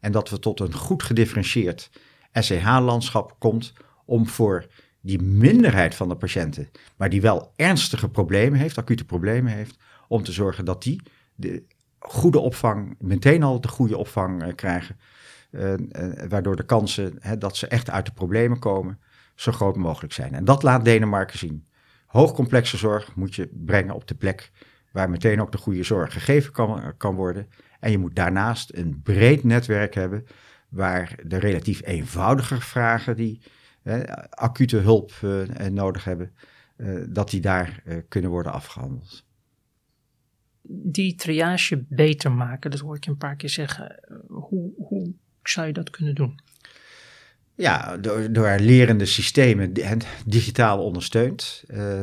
[0.00, 1.90] En dat we tot een goed gedifferentieerd
[2.32, 3.72] SCH-landschap komt
[4.04, 4.66] om voor
[5.00, 9.76] die minderheid van de patiënten, maar die wel ernstige problemen heeft, acute problemen heeft,
[10.08, 11.02] om te zorgen dat die
[11.34, 11.62] de
[11.98, 14.96] goede opvang, meteen al de goede opvang krijgen.
[15.50, 15.78] Uh, uh,
[16.28, 19.00] waardoor de kansen hè, dat ze echt uit de problemen komen
[19.34, 20.34] zo groot mogelijk zijn.
[20.34, 21.66] En dat laat Denemarken zien.
[22.06, 24.50] Hoogcomplexe zorg moet je brengen op de plek
[24.92, 27.48] waar meteen ook de goede zorg gegeven kan, kan worden.
[27.80, 30.26] En je moet daarnaast een breed netwerk hebben
[30.68, 33.42] waar de relatief eenvoudige vragen die
[34.30, 35.12] acute hulp
[35.70, 36.32] nodig hebben,
[37.08, 39.26] dat die daar kunnen worden afgehandeld
[40.68, 42.70] die triage beter maken?
[42.70, 44.00] Dat hoor ik een paar keer zeggen.
[44.28, 45.14] Hoe, hoe
[45.50, 46.40] zou je dat kunnen doen?
[47.54, 49.72] Ja, door, door lerende systemen
[50.26, 51.64] digitaal ondersteund.
[51.68, 52.00] Uh,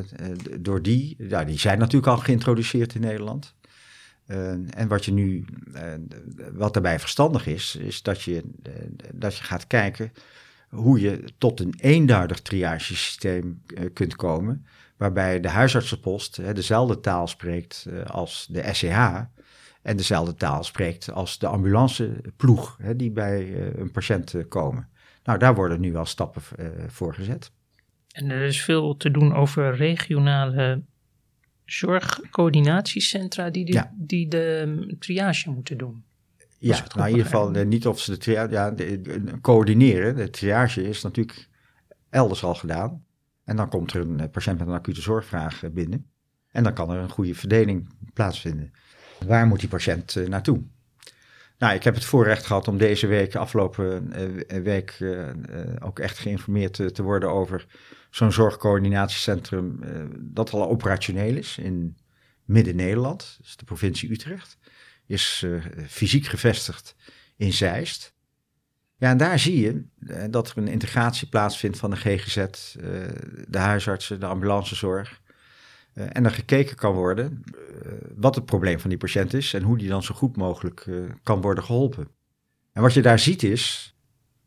[0.59, 3.53] door die, ja, die zijn natuurlijk al geïntroduceerd in Nederland.
[4.27, 5.45] Uh, en wat je nu,
[6.53, 8.43] wat daarbij verstandig is, is dat je,
[9.13, 10.11] dat je gaat kijken
[10.69, 13.61] hoe je tot een eenduidig triagesysteem
[13.93, 14.65] kunt komen
[14.97, 19.21] waarbij de huisartsenpost dezelfde taal spreekt als de SCH
[19.85, 24.89] en dezelfde taal spreekt als de ambulanceploeg hè, die bij uh, een patiënt uh, komen.
[25.23, 26.41] Nou, daar worden nu wel stappen
[26.87, 27.51] voor gezet.
[28.11, 30.83] En er is veel te doen over regionale
[31.65, 33.91] zorgcoördinatiecentra die de, ja.
[33.97, 36.03] die de mm, triage moeten doen.
[36.57, 40.15] Ja, nou in ieder geval niet of ze de triage, ja, de, de, coördineren.
[40.15, 41.49] De triage is natuurlijk
[42.09, 43.05] elders al gedaan.
[43.43, 46.09] En dan komt er een eh, patiënt met een acute zorgvraag eh, binnen.
[46.51, 48.71] En dan kan er een goede verdeling plaatsvinden.
[49.25, 50.61] Waar moet die patiënt uh, naartoe?
[51.57, 54.13] Nou, ik heb het voorrecht gehad om deze week, afgelopen
[54.47, 55.29] uh, week, uh,
[55.79, 57.65] ook echt geïnformeerd te, worden over
[58.09, 59.79] zo'n zorgcoördinatiecentrum
[60.19, 61.97] dat al operationeel is in
[62.45, 64.57] Midden-Nederland, dus de provincie Utrecht.
[65.05, 65.45] Is
[65.87, 66.95] fysiek gevestigd
[67.35, 68.15] in Zeist.
[68.97, 69.83] Ja, en daar zie je
[70.29, 72.53] dat er een integratie plaatsvindt van de GGZ, eh,
[73.47, 75.21] de huisartsen, de ambulancezorg.
[75.95, 77.43] Uh, en er gekeken kan worden
[78.15, 80.87] wat het probleem van die patiënt is en hoe die dan zo goed mogelijk
[81.23, 82.07] kan worden geholpen.
[82.71, 83.95] En wat je daar ziet is,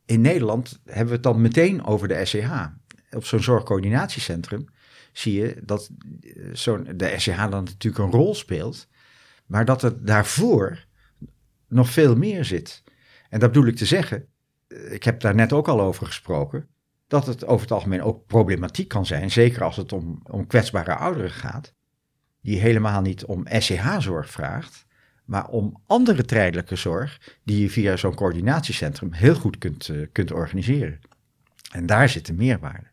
[0.05, 2.67] in Nederland hebben we het dan meteen over de SCH.
[3.11, 4.69] Op zo'n zorgcoördinatiecentrum
[5.13, 5.91] zie je dat
[6.53, 8.89] zo'n, de SCH dan natuurlijk een rol speelt,
[9.47, 10.87] maar dat er daarvoor
[11.69, 12.83] nog veel meer zit.
[13.29, 14.27] En dat bedoel ik te zeggen,
[14.69, 16.69] ik heb daar net ook al over gesproken,
[17.09, 20.94] dat het over het algemeen ook problematiek kan zijn, zeker als het om, om kwetsbare
[20.94, 21.75] ouderen gaat,
[22.40, 24.87] die helemaal niet om SCH-zorg vraagt,
[25.25, 30.33] maar om andere tijdelijke zorg die je via zo'n coördinatiecentrum heel goed kunt, uh, kunt
[30.33, 31.01] organiseren.
[31.73, 32.87] En daar zit de meerwaarde.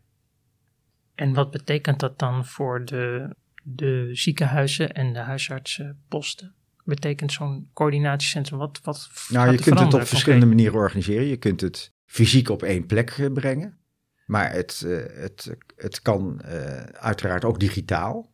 [1.14, 6.54] En wat betekent dat dan voor de, de ziekenhuizen en de huisartsenposten?
[6.86, 8.58] betekent zo'n coördinatiecentrum?
[8.58, 11.26] Wat, wat nou, je kunt het op verschillende manieren organiseren.
[11.26, 13.78] Je kunt het fysiek op één plek eh, brengen.
[14.26, 16.50] Maar het, uh, het, het kan uh,
[16.82, 18.30] uiteraard ook digitaal.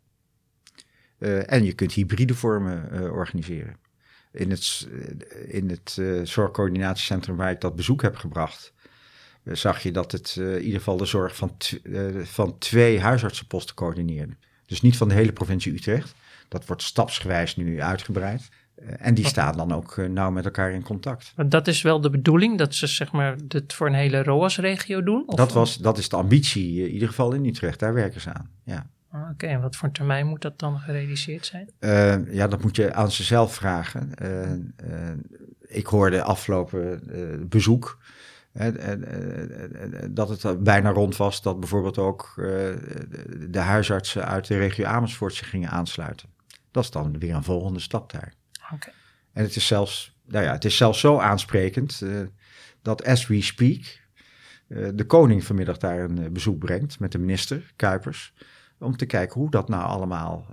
[1.18, 3.76] Uh, en je kunt hybride vormen organiseren.
[4.32, 4.88] in het,
[5.46, 8.72] in het zorgcoördinatiecentrum waar ik dat bezoek heb gebracht,
[9.44, 11.56] zag je dat het in ieder geval de zorg van,
[12.22, 14.36] van twee huisartsenposten coördineerde.
[14.66, 16.14] Dus niet van de hele provincie Utrecht.
[16.48, 18.48] Dat wordt stapsgewijs nu uitgebreid.
[18.74, 21.32] Eh, en die staan dan ook uh, nauw met elkaar in contact.
[21.36, 25.02] Maar dat is wel de bedoeling, dat ze zeg maar dit voor een hele ROAS-regio
[25.02, 25.22] doen?
[25.26, 27.78] Dat, was, dat is de ambitie, eh, in ieder geval in Utrecht.
[27.78, 28.86] Daar werken ze aan, ja.
[29.10, 31.70] Ah, oké, en wat voor termijn moet dat dan gerealiseerd zijn?
[32.30, 34.12] ja, dat moet je aan ze zelf vragen.
[35.60, 37.02] ik hoorde afgelopen
[37.48, 37.98] bezoek
[40.10, 42.32] dat het bijna rond was dat bijvoorbeeld ook
[43.48, 46.28] de huisartsen uit de regio Amersfoort zich gingen aansluiten.
[46.70, 48.32] Dat is dan weer een volgende stap daar.
[49.32, 52.26] En het is zelfs, nou ja, het is zelfs zo aansprekend uh,
[52.82, 54.00] dat as we speak
[54.68, 58.32] uh, de koning vanmiddag daar een uh, bezoek brengt met de minister Kuipers.
[58.78, 60.46] Om te kijken hoe dat nou allemaal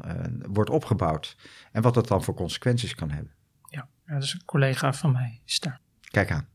[0.47, 1.37] wordt opgebouwd.
[1.71, 3.33] En wat dat dan voor consequenties kan hebben.
[3.69, 5.79] Ja, dat is een collega van mij is daar.
[6.11, 6.47] Kijk aan.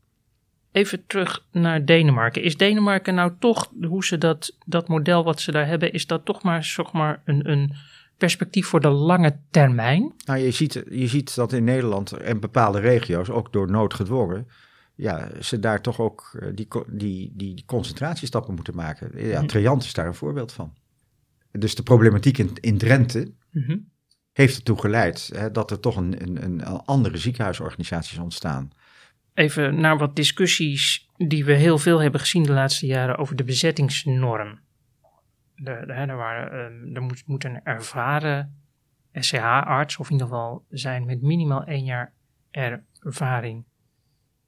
[0.71, 2.43] Even terug naar Denemarken.
[2.43, 6.25] Is Denemarken nou toch, hoe ze dat, dat model wat ze daar hebben, is dat
[6.25, 7.75] toch maar, zeg maar een, een
[8.17, 10.13] perspectief voor de lange termijn?
[10.25, 14.47] Nou, je ziet, je ziet dat in Nederland en bepaalde regio's, ook door nood gedwongen,
[14.95, 19.27] ja, ze daar toch ook eh, die, die, die, concentratiestappen moeten maken.
[19.27, 20.73] Ja, mm is daar een voorbeeld van.
[21.51, 23.77] Dus de problematiek in, in Drenthe mhm.
[24.33, 28.71] heeft ertoe geleid hè, dat er toch een, een, een andere ziekenhuisorganisaties ontstaan.
[29.33, 33.43] Even naar wat discussies die we heel veel hebben gezien de laatste jaren over de
[33.43, 34.59] bezettingsnorm
[36.51, 38.59] ehm, er moet een ervaren
[39.13, 42.13] SCH-arts, of in ieder geval zijn met minimaal één jaar
[42.51, 43.65] ervaring,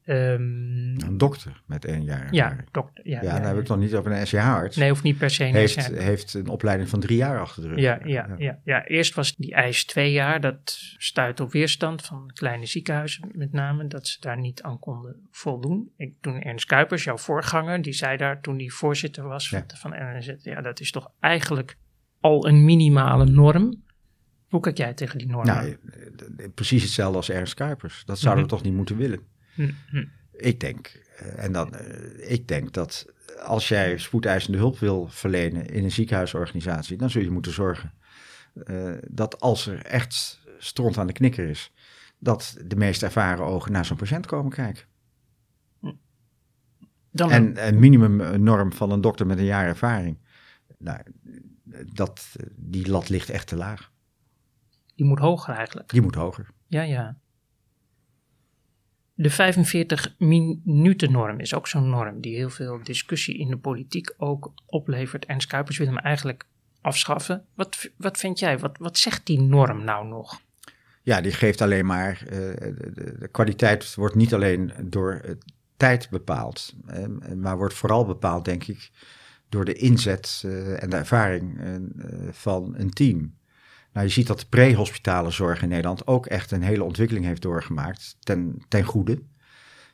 [0.10, 2.28] Um, een dokter met één jaar.
[2.34, 3.08] Ja, dokter.
[3.08, 4.76] Ja, ja, ja, dan heb ik nog niet over een SCH-arts.
[4.76, 7.68] Nee, hoeft niet per se een heeft, heeft een opleiding van drie jaar achter de
[7.68, 7.80] rug.
[7.80, 8.60] Ja, ja, ja.
[8.64, 10.42] ja, eerst was die eis twee jaar.
[10.42, 13.88] Dat stuit op weerstand van kleine ziekenhuizen met name.
[13.88, 15.92] Dat ze daar niet aan konden voldoen.
[15.98, 19.92] Ik, toen Ernst Kuipers, jouw voorganger, die zei daar toen hij voorzitter was van, van
[19.92, 20.34] NNZ.
[20.38, 21.78] Ja, dat is toch eigenlijk
[22.20, 23.86] al een minimale norm.
[24.50, 25.46] Hoe kijk jij tegen die norm?
[25.46, 25.78] Nou,
[26.54, 28.06] precies hetzelfde als Ernst Kuipers.
[28.06, 28.58] Dat zouden we mhm.
[28.58, 29.36] toch niet moeten willen.
[29.58, 33.06] Hm, Ik denk, eh, en dan, eh, ik denk dat
[33.44, 37.94] als jij spoedeisende hulp wil verlenen in een ziekenhuisorganisatie, dan zul je moeten zorgen
[38.66, 41.72] uh, dat als er echt stront aan de knikker is,
[42.20, 44.86] dat de meest ervaren ogen naar zo'n patiënt komen kijken.
[47.12, 50.20] Dan en een minimumnorm van een dokter met een jaar ervaring,
[50.78, 51.02] nou,
[51.94, 53.92] dat, die lat ligt echt te laag.
[54.96, 55.90] Die moet hoger eigenlijk.
[55.90, 56.48] Die moet hoger.
[56.68, 57.18] Ja, ja.
[59.20, 64.14] De 45 minuten norm is ook zo'n norm die heel veel discussie in de politiek
[64.18, 65.26] ook oplevert.
[65.26, 66.46] En Kuipers wil hem eigenlijk
[66.82, 67.46] afschaffen.
[67.54, 68.60] Wat, wat vind jij?
[68.60, 70.42] Wat, wat zegt die norm nou nog?
[71.02, 72.22] Ja, die geeft alleen maar.
[72.26, 75.38] Uh, de, de, kwaliteit wordt niet alleen door
[75.78, 78.90] tijd bepaald, uh, maar wordt vooral bepaald, denk ik,
[79.50, 80.44] door de inzet
[80.80, 81.62] en de ervaring
[82.32, 83.36] van een team.
[83.98, 87.42] Nou, je ziet dat de prehospitale zorg in Nederland ook echt een hele ontwikkeling heeft
[87.42, 89.22] doorgemaakt ten, ten goede.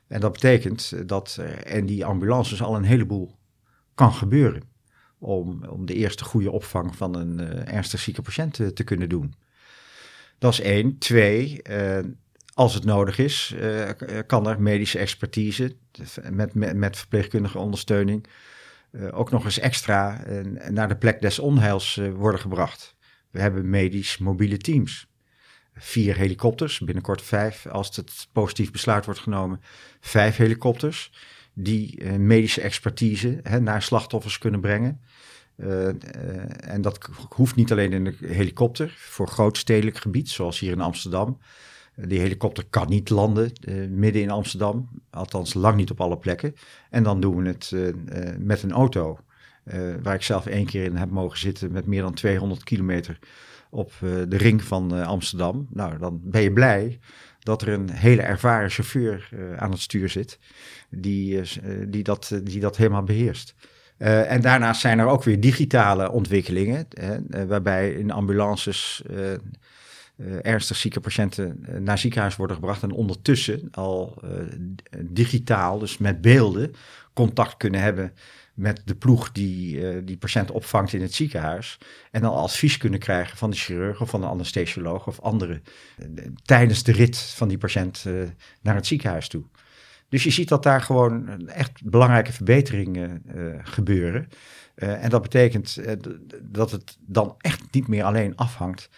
[0.08, 3.38] En dat betekent dat er in die ambulances al een heleboel
[3.96, 4.64] kan gebeuren.
[5.20, 9.10] Om, om de eerste goede opvang van een uh, ernstig zieke patiënt te, te, kunnen
[9.10, 9.34] doen.
[10.38, 10.98] Dat is één.
[10.98, 12.00] Twee, uh,
[12.54, 13.56] als het nodig is,
[14.28, 15.76] kan er medische expertise
[16.32, 18.28] met, met, met verpleegkundige ondersteuning
[19.12, 20.24] ook nog eens extra
[20.70, 22.96] naar de plek des onheils worden gebracht.
[23.34, 25.08] We hebben medisch mobiele teams.
[25.76, 29.62] Vier helikopters, binnenkort vijf, als het positief besluit wordt genomen,
[30.00, 31.12] vijf helikopters
[31.54, 35.02] die uh, medische expertise hè, naar slachtoffers kunnen brengen.
[35.56, 35.92] Uh, uh,
[36.60, 41.40] en dat hoeft niet alleen in de helikopter voor grootstedelijk gebied, zoals hier in Amsterdam.
[41.96, 43.52] die helikopter kan niet landen
[43.90, 46.56] midden in Amsterdam, althans lang niet op alle plekken.
[46.90, 47.72] En dan doen we het
[48.40, 49.20] met een auto.
[49.66, 53.20] Uh, waar ik zelf één keer in heb mogen zitten met meer dan 200 kilometer
[53.70, 55.68] op uh, de ring van uh, Amsterdam.
[55.70, 57.00] Nou, dan ben je blij
[57.40, 60.40] dat er een hele ervaren chauffeur aan het stuur zit
[60.90, 61.42] die,
[61.88, 63.56] die, dat, die dat helemaal beheerst.
[63.98, 66.88] en daarnaast zijn er ook weer digitale ontwikkelingen,
[67.48, 69.04] waarbij in ambulances
[70.42, 74.22] ernstig zieke patiënten naar ziekenhuis worden gebracht en ondertussen al
[75.00, 76.74] digitaal, dus met beelden,
[77.14, 78.14] contact kunnen hebben
[78.54, 81.78] met de ploeg die uh, die patiënt opvangt in het ziekenhuis.
[82.12, 85.64] En dan advies kunnen krijgen van de chirurg of van de anesthesioloog of anderen.
[86.00, 88.24] Uh, tijdens de rit van die patiënt uh,
[88.62, 89.44] naar het ziekenhuis toe.
[90.10, 93.24] Dus je ziet dat daar gewoon echt belangrijke verbeteringen
[93.64, 94.28] gebeuren.
[94.76, 95.78] en dat betekent
[96.42, 98.90] dat het dan echt niet meer alleen afhangt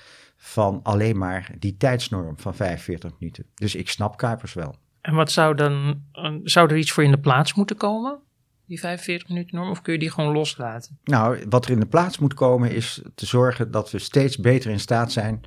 [0.46, 3.46] van alleen maar die tijdsnorm van 45 minuten.
[3.54, 4.76] Dus ik snap Kuipers wel.
[5.02, 8.20] En wat zou dan, eh, zou er iets voor in de plaats moeten komen?
[8.68, 11.00] Die 45 minuten norm, of kun je die gewoon loslaten?
[11.04, 14.72] Nou, wat er in de plaats moet komen is te zorgen dat we steeds beter
[14.72, 15.42] in staat zijn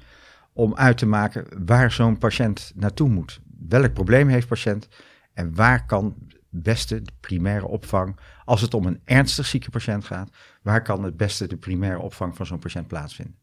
[0.52, 3.40] om uit te maken waar zo'n patiënt naartoe moet.
[3.68, 4.88] Welk probleem heeft patiënt
[5.34, 6.16] en waar kan
[6.50, 10.30] beste de primaire opvang, als het om een ernstig zieke patiënt gaat,
[10.62, 13.36] waar kan het beste de primaire opvang van zo'n patiënt plaatsvinden?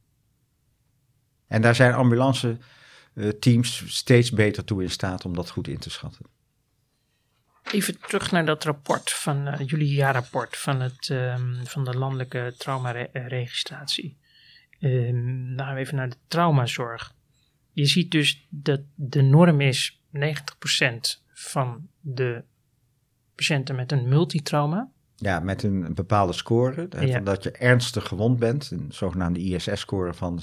[1.48, 2.58] En daar zijn ambulance
[3.14, 6.26] eh, teams steeds beter toe in staat om dat goed in te schatten.
[7.72, 12.54] Even terug naar dat rapport van uh, jullie jaarrapport van, het, um, van de landelijke
[12.58, 14.18] traumaregistratie.
[14.80, 17.14] Um, nou, even naar de traumazorg.
[17.72, 20.20] Je ziet dus dat de norm is 90%
[21.34, 22.44] van de
[23.36, 24.90] patiënten met een multitrauma.
[25.16, 26.88] Ja, met een, bepaalde score.
[27.00, 27.20] Ja.
[27.20, 30.42] Dat je ernstig gewond bent, een zogenaamde ISS-score van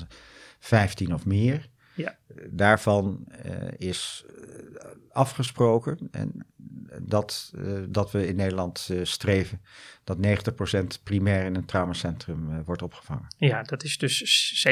[0.59, 1.69] 15 of meer.
[1.95, 2.17] Ja.
[2.51, 6.47] Daarvan uh, is eh, afgesproken en
[6.99, 9.63] dat, uh, dat we in Nederland uh, streven
[10.05, 13.27] dat 90% primair in een traumacentrum wordt opgevangen.
[13.37, 14.71] Ja, dat is dus 70%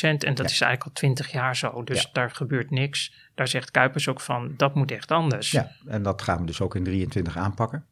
[0.00, 0.44] en dat ja.
[0.44, 1.84] is eigenlijk al 20 jaar zo.
[1.84, 2.08] Dus ja.
[2.12, 3.14] daar gebeurt niks.
[3.34, 5.50] Daar zegt Kuipers ook van, dat moet echt anders.
[5.50, 7.86] Ja, en dat gaan we dus ook in 23 aanpakken.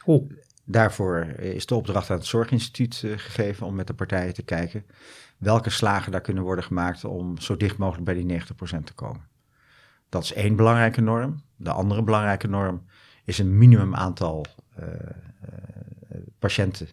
[0.00, 0.38] Hoe?
[0.64, 4.84] Daarvoor is de opdracht aan het Zorginstituut gegeven om met de partijen te kijken
[5.40, 8.44] welke slagen daar kunnen worden gemaakt om zo dicht mogelijk bij die 90%
[8.84, 9.28] te komen.
[10.08, 11.42] Dat is één belangrijke norm.
[11.56, 12.82] De andere belangrijke norm
[13.24, 14.46] is een minimum aantal
[14.78, 16.88] uh, uh, patiënten,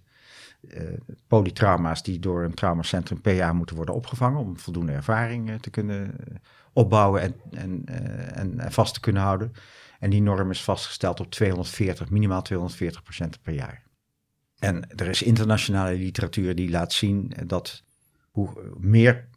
[0.62, 0.82] uh,
[1.28, 6.16] polytrauma's, die door een traumacentrum per jaar moeten worden opgevangen om voldoende ervaring te kunnen
[6.74, 7.84] opbouwen en, en,
[8.60, 9.54] en, vast te kunnen houden.
[10.00, 13.84] En die norm is vastgesteld op 240, minimaal 240 patiënten per jaar.
[14.60, 17.84] En er is internationale literatuur die laat zien dat
[18.38, 19.28] hoe meer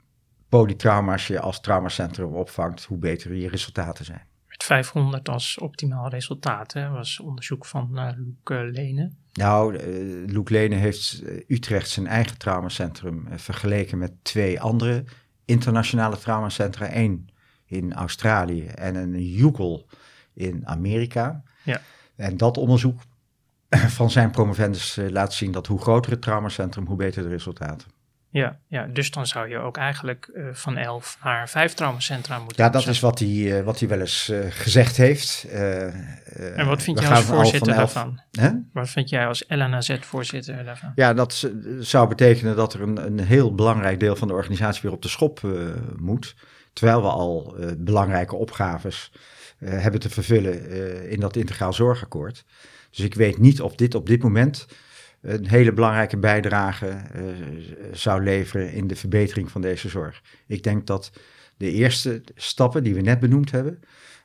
[0.48, 4.26] polytrauma's je als traumacentrum opvangt, hoe beter je resultaten zijn.
[4.46, 9.10] Met 500 als optimaal resultaat, hè, was onderzoek van uh, Loek uh, Lene.
[9.32, 15.04] Nou, uh, Loek Lene heeft Utrecht zijn eigen traumacentrum vergeleken met twee andere
[15.44, 16.96] internationale traumacentra.
[16.96, 17.30] Eén
[17.66, 19.88] in Australië en een Jukel
[20.34, 21.42] in Amerika.
[21.62, 21.80] Ja.
[22.16, 23.00] En dat onderzoek
[23.98, 27.99] van zijn promovendus laat zien dat hoe groter het traumacentrum, hoe beter de resultaten.
[28.32, 32.64] Ja, ja, dus dan zou je ook eigenlijk uh, van elf naar vijf traumacentra moeten
[32.64, 35.46] Ja, dat is wat hij, uh, wat hij wel eens uh, gezegd heeft.
[35.50, 38.20] en wat vind jij als voorzitter daarvan?
[38.30, 38.50] Hè?
[38.72, 40.92] Wat vind jij als LNAZ-voorzitter daarvan?
[40.94, 41.50] Ja, dat
[41.80, 45.08] zou betekenen dat er een, een heel belangrijk deel van de organisatie weer op de
[45.08, 45.40] schop
[45.96, 46.34] moet.
[46.72, 49.12] Terwijl we al belangrijke opgaves
[49.58, 50.70] hebben te vervullen
[51.10, 52.44] in dat integraal zorgakkoord.
[52.90, 54.66] Dus ik weet niet of dit op dit moment
[55.20, 57.22] een hele belangrijke bijdrage uh,
[57.92, 60.22] zou leveren in de verbetering van deze zorg.
[60.46, 61.12] Ik denk dat
[61.56, 63.80] de eerste stappen die we net benoemd hebben,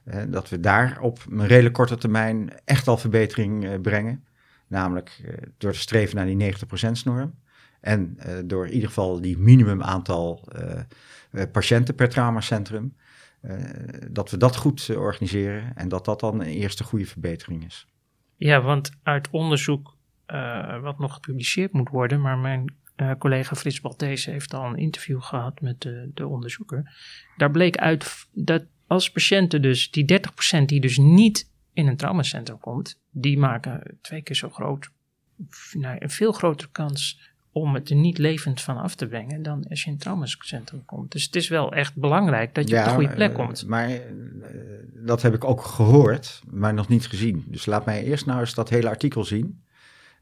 [0.06, 4.26] uh, dat we daar op een redelijk korte termijn echt al verbetering uh, brengen.
[4.68, 5.22] Namelijk
[5.58, 7.34] door te streven naar die 90%-norm.
[7.82, 10.48] En door in ieder geval die minimum aantal
[11.52, 12.96] patiënten per traumacentrum.
[14.12, 17.88] dat we dat goed organiseren en dat dat dan een eerste goede verbetering is.
[18.36, 19.95] Ja, want uit onderzoek
[20.34, 22.22] uh, wat nog gepubliceerd moet worden.
[22.22, 26.96] Maar mijn uh, collega Frits Baltese heeft al een interview gehad met de, de onderzoeker.
[27.38, 30.22] Daar bleek uit dat als patiënten dus, die
[30.60, 34.90] 30% die dus niet in een traumacentrum komt, die maken twee keer zo groot,
[35.74, 39.66] nou, een veel grotere kans om het er niet levend van af te brengen dan
[39.70, 41.12] als je in een traumacentrum komt.
[41.12, 43.68] Dus het is wel echt belangrijk dat je op de goede plek komt.
[43.68, 43.98] Maar uh,
[44.94, 47.44] dat heb ik ook gehoord, maar nog niet gezien.
[47.48, 49.64] Dus laat mij eerst nou eens dat hele artikel zien.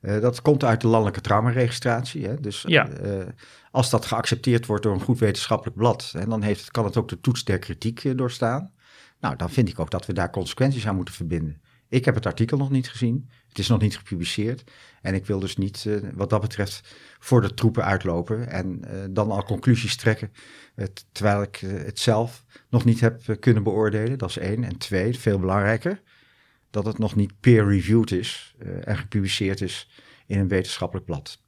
[0.04, 2.28] Uh, dat komt uit de landelijke traumaregistratie.
[2.28, 2.40] Hè?
[2.40, 2.90] Dus ja.
[2.90, 3.26] uh,
[3.72, 7.10] als dat geaccepteerd wordt door een goed wetenschappelijk blad, hè, dan heeft, kan het ook
[7.10, 8.72] de toets der kritiek uh, doorstaan.
[9.20, 11.62] Nou, dan vind ik ook dat we daar consequenties aan moeten verbinden.
[11.90, 13.30] Ik heb het artikel nog niet gezien.
[13.48, 14.64] Het is nog niet gepubliceerd.
[15.02, 19.44] En ik wil dus niet, wat dat betreft, voor de troepen uitlopen en dan al
[19.44, 20.32] conclusies trekken.
[21.12, 24.18] terwijl ik het zelf nog niet heb kunnen beoordelen.
[24.18, 24.64] Dat is één.
[24.64, 26.02] En twee, veel belangrijker
[26.74, 29.90] dat het nog niet peer-reviewed is uh, en gepubliceerd is
[30.26, 31.42] in een wetenschappelijk blad.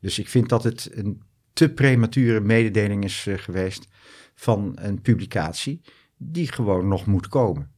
[0.00, 1.22] Dus ik vind dat het een
[1.52, 3.88] te premature mededeling is uh, geweest
[4.34, 5.80] van een publicatie
[6.16, 7.70] die gewoon nog moet komen.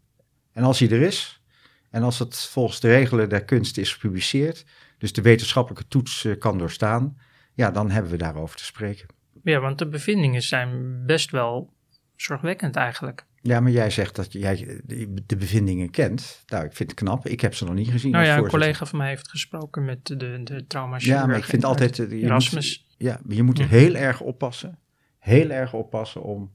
[0.53, 1.43] En als die er is,
[1.91, 4.65] en als het volgens de regelen der kunst is gepubliceerd,
[4.99, 7.17] dus de wetenschappelijke toets uh, kan doorstaan,
[7.55, 9.07] ja, dan hebben we daarover te spreken.
[9.43, 11.73] Ja, want de bevindingen zijn best wel
[12.17, 13.27] zorgwekkend eigenlijk.
[13.43, 14.81] Ja, maar jij zegt dat jij
[15.27, 16.45] de bevindingen kent.
[16.47, 17.27] Nou, ik vind het knap.
[17.27, 18.11] Ik heb ze nog niet gezien.
[18.11, 21.05] Nou ja, een collega van mij heeft gesproken met de, de trauma's.
[21.05, 21.99] Ja, maar ik vind altijd...
[21.99, 22.87] Erasmus.
[22.89, 24.79] Moet, ja, je moet heel erg oppassen.
[25.19, 26.53] Heel erg oppassen om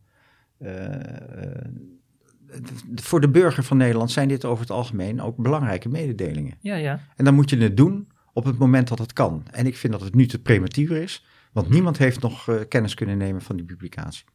[2.96, 6.58] voor de burger van Nederland zijn dit over het algemeen ook belangrijke mededelingen.
[6.60, 7.00] Ja, ja.
[7.16, 9.46] En dan moet je het doen op het moment dat het kan.
[9.52, 12.94] En ik vind dat het nu te prematuur is, want niemand heeft nog uh, kennis
[12.94, 14.26] kunnen nemen van die publicatie.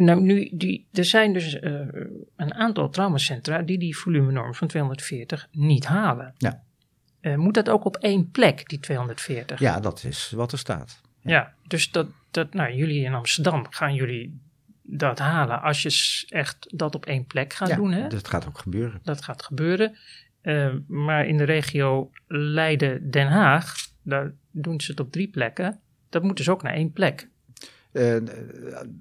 [0.00, 1.80] Nou, nu, die, er zijn dus uh,
[2.36, 6.34] een aantal traumacentra die die volumenorm van 240 niet halen.
[6.38, 6.62] Ja.
[7.20, 9.60] Uh, moet dat ook op één plek, die 240?
[9.60, 11.00] Ja, dat is wat er staat.
[11.20, 14.40] Ja, ja dus dat, dat, nou, jullie in Amsterdam gaan jullie
[14.82, 17.92] dat halen als je echt dat op één plek gaat ja, doen.
[17.92, 18.08] Hè?
[18.08, 19.00] dat gaat ook gebeuren.
[19.02, 19.96] Dat gaat gebeuren.
[20.42, 25.80] Uh, maar in de regio Leiden-Den Haag, daar doen ze het op drie plekken.
[26.08, 27.28] Dat moet dus ook naar één plek.
[27.92, 28.16] Uh,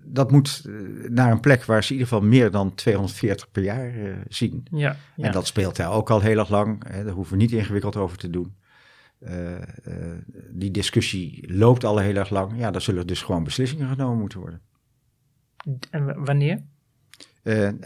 [0.04, 0.64] dat moet
[1.08, 4.68] naar een plek waar ze in ieder geval meer dan 240 per jaar uh, zien.
[4.72, 6.88] Ja, ja, En dat speelt daar ook al heel erg lang.
[6.88, 8.56] Hè, daar hoeven we niet ingewikkeld over te doen.
[10.52, 12.52] die discussie loopt al heel erg lang.
[12.58, 14.62] Ja, daar zullen dus gewoon beslissingen genomen moeten worden.
[15.90, 16.64] En wanneer?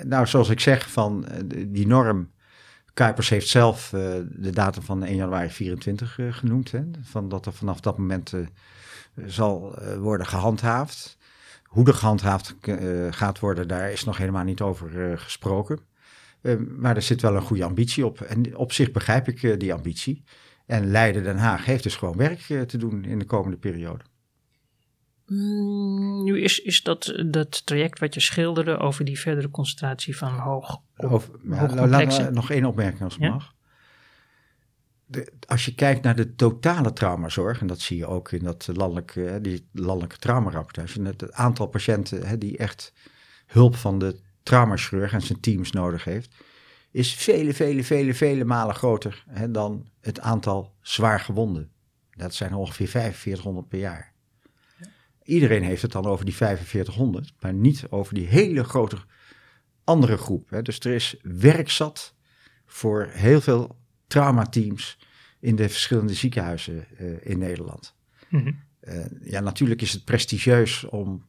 [0.04, 1.26] Nou, zoals ik zeg, van
[1.68, 2.32] die norm.
[2.94, 3.90] Kuipers heeft zelf
[4.30, 6.72] de datum van 1 januari 24 genoemd.
[6.72, 8.34] Hè, van dat er vanaf dat moment
[9.26, 11.18] zal worden gehandhaafd.
[11.64, 12.56] Hoe er gehandhaafd
[13.10, 15.80] gaat worden, daar is nog helemaal niet over gesproken.
[16.78, 18.22] maar er zit wel een goede ambitie op.
[18.22, 20.24] En op zich begrijp ik die ambitie.
[20.66, 24.04] En Leiden Den Haag heeft dus gewoon werk te doen in de komende periode.
[25.26, 30.32] Mm, nu is, is dat, dat traject wat je schilderde over die verdere concentratie van
[30.32, 30.82] hoog.
[30.98, 33.30] Over, ja, laat me nog één opmerking als het ja?
[33.30, 33.54] mag.
[35.48, 39.40] Als je kijkt naar de totale traumazorg, en dat zie je ook in dat landelijke,
[39.42, 42.94] die landelijke traumarapportage, het aantal patiënten hè, die echt
[43.46, 46.36] hulp van de traumachirurg en zijn teams nodig heeft,
[46.92, 51.72] is vele, vele, vele, vele malen groter hè, dan het aantal zwaar gewonden.
[52.12, 54.14] Dat zijn ongeveer 4500 per jaar.
[55.24, 58.98] Iedereen heeft het dan over die 4500, maar niet over die hele grote
[59.84, 60.50] andere groep.
[60.50, 60.62] Hè.
[60.62, 62.16] Dus er is werk zat
[62.66, 63.78] voor heel veel
[64.14, 64.98] traumateams
[65.40, 67.96] in de verschillende ziekenhuizen uh, in Nederland.
[68.30, 68.60] Mm -hmm.
[68.82, 71.26] uh, ja, natuurlijk is het prestigieus om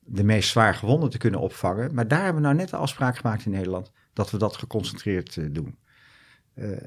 [0.00, 3.16] de meest zwaar gewonden te kunnen opvangen, maar daar hebben we nou net de afspraak
[3.16, 5.78] gemaakt in Nederland dat we dat geconcentreerd uh, doen.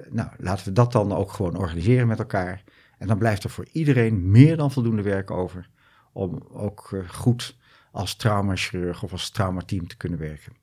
[0.10, 2.64] nou, laten we dat dan ook gewoon organiseren met elkaar.
[2.98, 5.70] En dan blijft er voor iedereen meer dan voldoende werk over
[6.12, 7.58] om ook uh, goed
[7.92, 10.54] als traumachirurg of als traumateam te kunnen werken.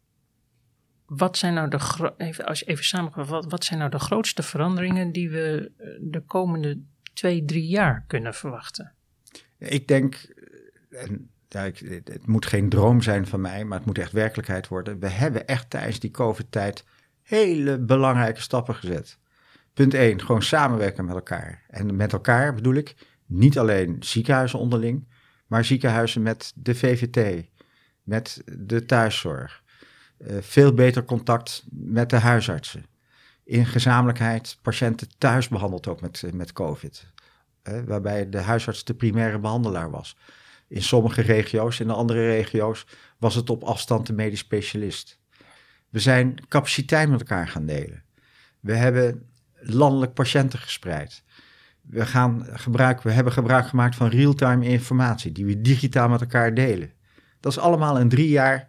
[1.11, 5.31] Wat zijn nou de, even, als je even wat, zijn nou de grootste veranderingen die
[5.31, 6.81] we de komende
[7.13, 8.93] twee, drie jaar kunnen verwachten?
[9.59, 10.35] Ik denk,
[10.91, 14.69] en ja, ik, het moet geen droom zijn van mij, maar het moet echt werkelijkheid
[14.69, 14.99] worden.
[14.99, 16.85] We hebben echt tijdens die COVID-tijd
[17.23, 19.19] hele belangrijke stappen gezet.
[19.75, 21.63] Punt 1, gewoon samenwerken met elkaar.
[21.69, 22.95] En met elkaar bedoel ik
[23.27, 25.09] niet alleen ziekenhuizen onderling,
[25.47, 27.49] maar ziekenhuizen met de VVT,
[28.03, 29.63] met de thuiszorg.
[30.27, 32.87] Uh, veel beter contact met de huisartsen.
[33.45, 37.12] In gezamenlijkheid patiënten thuis behandeld ook met, met COVID.
[37.85, 40.16] Waarbij de huisarts de primaire behandelaar was.
[40.68, 42.87] In sommige regio's, in de andere regio's,
[43.18, 45.18] was het op afstand de medisch specialist.
[45.89, 48.03] We zijn capaciteit met elkaar gaan delen.
[48.61, 49.29] We hebben
[49.61, 51.25] landelijk patiënten gespreid
[51.91, 56.55] we, gaan gebruik, we hebben gebruik gemaakt van real-time informatie die we digitaal met elkaar
[56.55, 56.93] delen.
[57.41, 58.66] Dat is allemaal in drie jaar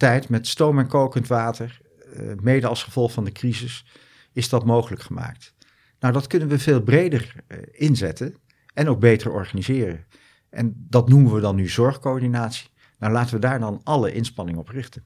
[0.00, 1.80] tijd met stoom en kokend water,
[2.16, 3.84] uh, mede als gevolg van de crisis,
[4.32, 5.54] is dat mogelijk gemaakt.
[5.98, 8.34] Nou, dat kunnen we veel breder uh, inzetten
[8.74, 10.06] en ook beter organiseren.
[10.50, 12.68] En dat noemen we dan nu zorgcoördinatie.
[12.98, 15.04] Nou, laten we daar dan alle inspanningen op richten.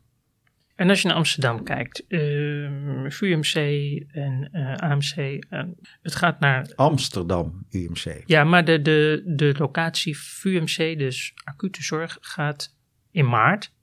[0.74, 3.55] En als je naar Amsterdam kijkt, uh, VUMC
[4.12, 5.45] en uh, AMC,
[6.03, 6.72] het gaat naar...
[6.74, 8.22] Amsterdam UMC.
[8.26, 12.76] Ja, maar de, de, de locatie VUMC, dus acute zorg, gaat
[13.11, 13.74] in maart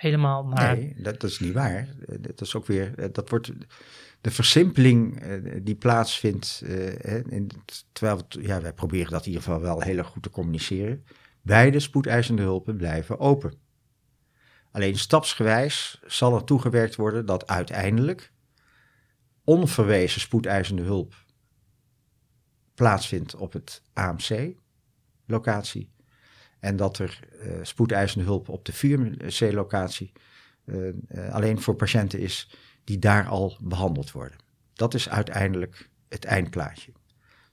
[0.00, 0.46] helemaal.
[0.46, 1.88] Nee, dat, is niet waar.
[2.20, 3.52] Dat is ook weer, dat wordt...
[4.20, 5.22] De versimpeling
[5.62, 6.62] die plaatsvindt,
[7.28, 7.50] in,
[7.92, 11.04] terwijl ja, wij proberen dat in ieder geval wel heel erg goed te communiceren.
[11.42, 13.54] Beide spoedeisende hulpen blijven open.
[14.70, 18.32] Alleen stapsgewijs zal er toegewerkt worden dat uiteindelijk
[19.44, 21.14] onverwezen spoedeisende hulp
[22.74, 25.90] plaatsvindt op het AMC-locatie.
[26.60, 30.12] En dat er uh, spoedeisende hulp op de VUMC-locatie
[30.64, 32.50] uh, uh, alleen voor patiënten is
[32.84, 34.38] die daar al behandeld worden.
[34.74, 36.92] Dat is uiteindelijk het eindplaatje.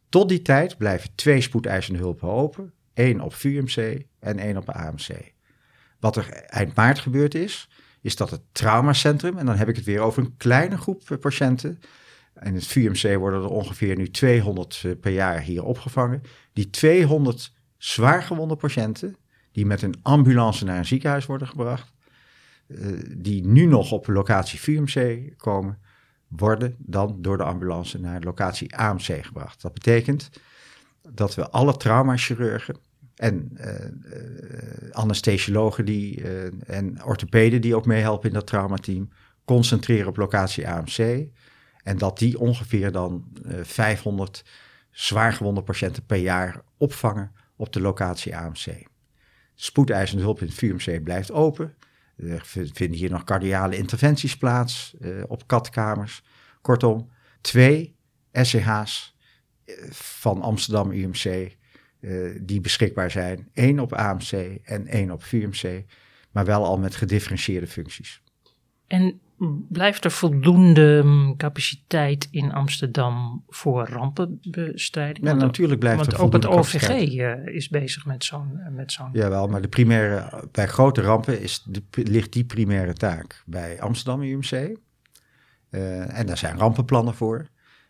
[0.09, 2.73] Tot die tijd blijven twee spoedeisende hulpen open.
[2.93, 5.33] één op VUMC en één op AMC.
[5.99, 7.69] Wat er eind maart gebeurd is,
[8.01, 11.17] is dat het traumacentrum, en dan heb ik het weer over een kleine groep eh,
[11.17, 11.79] patiënten.
[12.43, 16.21] In het VUMC worden er ongeveer nu 200 eh, per jaar hier opgevangen.
[16.53, 19.15] Die 200 zwaargewonde patiënten,
[19.51, 21.93] die met een ambulance naar een ziekenhuis worden gebracht,
[22.67, 22.77] eh,
[23.17, 25.79] die nu nog op locatie VUMC komen,
[26.27, 29.61] worden dan door de ambulance naar locatie AMC gebracht.
[29.61, 30.29] Dat betekent
[31.09, 32.77] dat we alle traumachirurgen
[33.15, 36.21] en uh, anesthesiologen die,
[36.65, 39.09] en orthopeden die ook meehelpen in dat traumateam,
[39.45, 41.27] concentreren op locatie AMC.
[41.83, 43.27] En dat die ongeveer dan
[43.61, 44.43] 500
[44.91, 48.87] zwaargewonde patiënten per jaar opvangen op de locatie AMC.
[49.55, 51.75] Spoedeisende hulp in het VUMC blijft open.
[52.17, 56.23] Er vinden hier nog cardiale interventies plaats uh, op katkamers.
[56.61, 57.09] Kortom,
[57.41, 57.95] twee
[58.31, 59.15] SCH's
[59.65, 61.55] eh, van Amsterdam UMC
[61.99, 63.49] uh, die beschikbaar zijn.
[63.53, 64.31] Eén op AMC
[64.63, 65.83] en één op VUMC,
[66.31, 68.21] maar wel al met gedifferentieerde functies.
[68.87, 69.21] En
[69.69, 75.25] Blijft er voldoende mm, capaciteit in Amsterdam voor rampenbestrijding?
[75.25, 78.59] Ja, natuurlijk blijft want er ook het OVG uh, is bezig met zo'n...
[78.71, 83.43] Met zo'n Jawel, maar de primaire, bij grote rampen is de, ligt die primaire taak
[83.45, 84.51] bij Amsterdam UMC.
[84.51, 87.47] Uh, en daar zijn rampenplannen voor.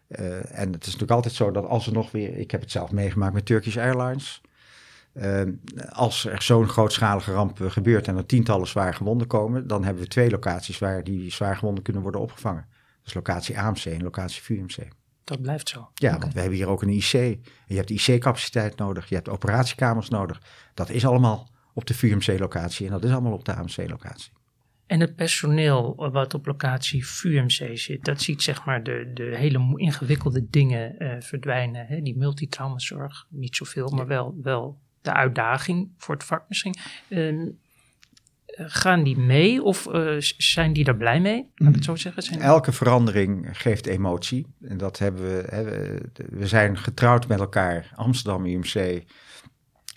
[0.08, 2.38] Uh, en het is natuurlijk altijd zo dat als er nog weer...
[2.38, 4.42] Ik heb het zelf meegemaakt met Turkish Airlines...
[5.18, 5.52] Ehm,
[5.90, 10.10] als er zo'n grootschalige ramp gebeurt en er tientallen zwaar gewonden komen, dan hebben we
[10.10, 12.66] twee locaties waar die zwaar gewonden kunnen worden opgevangen.
[12.70, 14.88] Dat is locatie AMC en locatie VUMC.
[15.24, 15.90] Dat blijft zo.
[15.94, 17.14] Ja, want we hebben hier ook een IC.
[17.14, 20.42] En je hebt IC-capaciteit nodig, je hebt operatiekamers nodig.
[20.74, 24.32] Dat is allemaal op de VUMC-locatie en dat is allemaal op de AMC-locatie.
[24.86, 29.74] En het personeel wat op locatie VUMC zit, dat ziet zeg maar de, de hele
[29.76, 31.86] ingewikkelde dingen uh, verdwijnen.
[31.86, 32.02] Hè?
[32.02, 36.76] Die multitraumazorg, niet zoveel, maar wel, wel de uitdaging voor het vak misschien.
[37.10, 37.52] Uh,
[38.56, 41.52] gaan die mee of uh, zijn die er blij mee?
[41.56, 42.24] Laat ik het zo zeggen.
[42.24, 44.48] Zijn Elke verandering geeft emotie.
[44.62, 45.44] En dat hebben we.
[45.50, 45.64] Hè,
[46.30, 47.92] we zijn getrouwd met elkaar.
[47.96, 49.04] Amsterdam UMC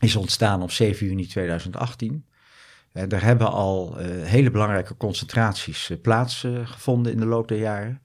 [0.00, 2.24] is ontstaan op 7 juni 2018.
[2.92, 8.02] En er hebben al uh, hele belangrijke concentraties plaatsgevonden in de loop der jaren.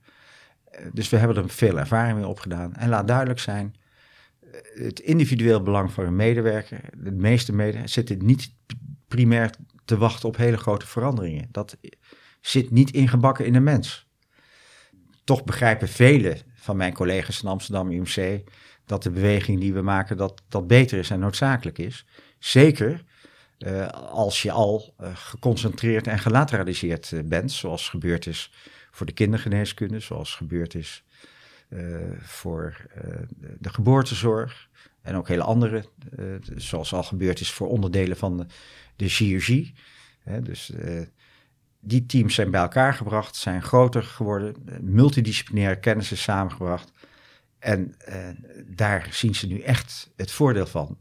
[0.92, 2.74] dus we hebben er veel ervaring mee opgedaan.
[2.74, 3.74] En laat duidelijk zijn,
[4.74, 8.54] het individueel belang van een medewerker, de meeste medewerkers zitten niet
[9.08, 9.50] primair
[9.84, 11.48] te wachten op hele grote veranderingen.
[11.50, 11.76] Dat
[12.40, 14.06] zit niet ingebakken in de mens.
[15.24, 18.42] Toch begrijpen vele van mijn collega's in Amsterdam UMC
[18.84, 22.06] dat de beweging die we maken dat, dat beter is en noodzakelijk is.
[22.38, 23.04] Zeker
[23.58, 28.52] uh, als je al uh, geconcentreerd en gelateraliseerd uh, bent, zoals gebeurd is
[28.90, 31.04] voor de kindergeneeskunde, zoals gebeurd is
[32.18, 33.16] voor uh,
[33.58, 34.68] de geboortezorg
[35.02, 35.84] en ook hele andere,
[36.18, 38.46] uh, zoals al gebeurd is voor onderdelen van de,
[38.96, 39.74] de chirurgie.
[40.42, 40.72] Dus
[41.80, 46.92] die teams zijn bij elkaar gebracht, zijn groter geworden, multidisciplinaire kennis is samengebracht.
[47.58, 47.94] En
[48.66, 50.98] daar zien ze nu echt het voordeel van.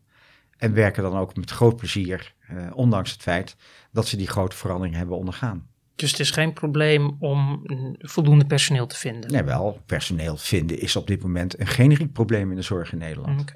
[0.58, 2.34] En werken dan ook met groot plezier,
[2.74, 3.56] ondanks het feit
[3.92, 5.68] dat ze die grote verandering hebben ondergaan.
[5.96, 7.62] Dus het is geen probleem om
[7.98, 9.32] voldoende personeel te vinden?
[9.32, 9.82] Nee, wel.
[9.86, 13.42] Personeel vinden is op dit moment een generiek probleem in de zorg in Nederland.
[13.42, 13.56] Okay.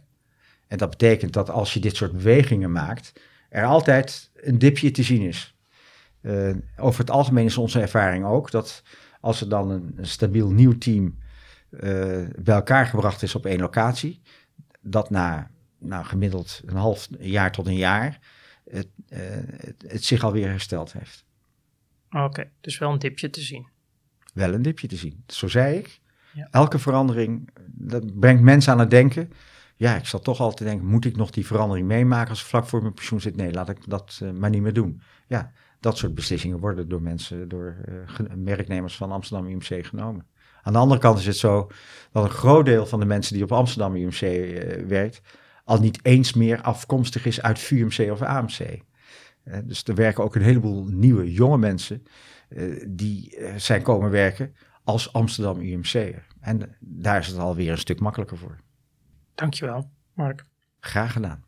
[0.68, 3.14] En dat betekent dat als je dit soort bewegingen maakt,
[3.50, 5.56] er altijd een dipje te zien is.
[6.22, 8.84] Uh, over het algemeen is onze ervaring ook dat
[9.22, 11.18] als er dan een, een stabiel nieuw team
[11.72, 11.82] uh,
[12.40, 14.22] bij elkaar gebracht is op één locatie,
[14.82, 18.20] dat na nou, gemiddeld een half jaar tot een jaar
[18.70, 19.20] het, uh,
[19.58, 21.26] het, het zich alweer hersteld heeft.
[22.12, 23.68] Oké, dus wel een dipje te zien.
[24.34, 25.24] Wel een dipje te zien.
[25.28, 26.00] Zo zei ik.
[26.34, 26.48] Ja.
[26.52, 29.32] Elke verandering, dat brengt mensen aan het denken.
[29.76, 32.66] Ja, ik zal toch altijd denken, moet ik nog die verandering meemaken als ik vlak
[32.66, 33.36] voor mijn pensioen zit?
[33.36, 35.02] Nee, laat ik dat uh, maar niet meer doen.
[35.28, 40.26] Ja, dat soort beslissingen worden door mensen, door uh, merknemers van Amsterdam UMC genomen.
[40.62, 41.68] Aan de andere kant is het zo
[42.12, 45.22] dat een groot deel van de mensen die op Amsterdam UMC uh, werkt,
[45.64, 48.82] al niet eens meer afkomstig is uit VUMC of AMC.
[49.64, 52.04] Dus er werken ook een heleboel nieuwe jonge mensen
[52.50, 56.26] uh, die uh, zijn komen werken als Amsterdam UMC'er.
[56.40, 58.60] En daar is het alweer een stuk makkelijker voor.
[59.36, 60.46] Dankjewel, Mark.
[60.80, 61.44] Graag gedaan.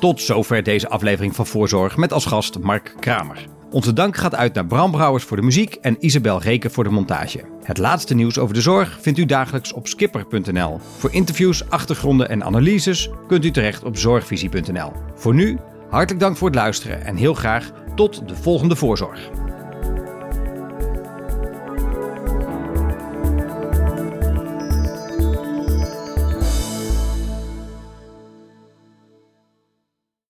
[0.00, 3.57] Tot zover deze aflevering van Voorzorg met als gast Mark Kramer.
[3.70, 6.90] Onze dank gaat uit naar Bram Brouwers voor de muziek en Isabel Reken voor de
[6.90, 7.44] montage.
[7.62, 10.80] Het laatste nieuws over de zorg vindt u dagelijks op skipper.nl.
[10.98, 14.92] Voor interviews, achtergronden en analyses kunt u terecht op zorgvisie.nl.
[15.14, 15.58] Voor nu,
[15.90, 19.47] hartelijk dank voor het luisteren en heel graag tot de volgende Voorzorg.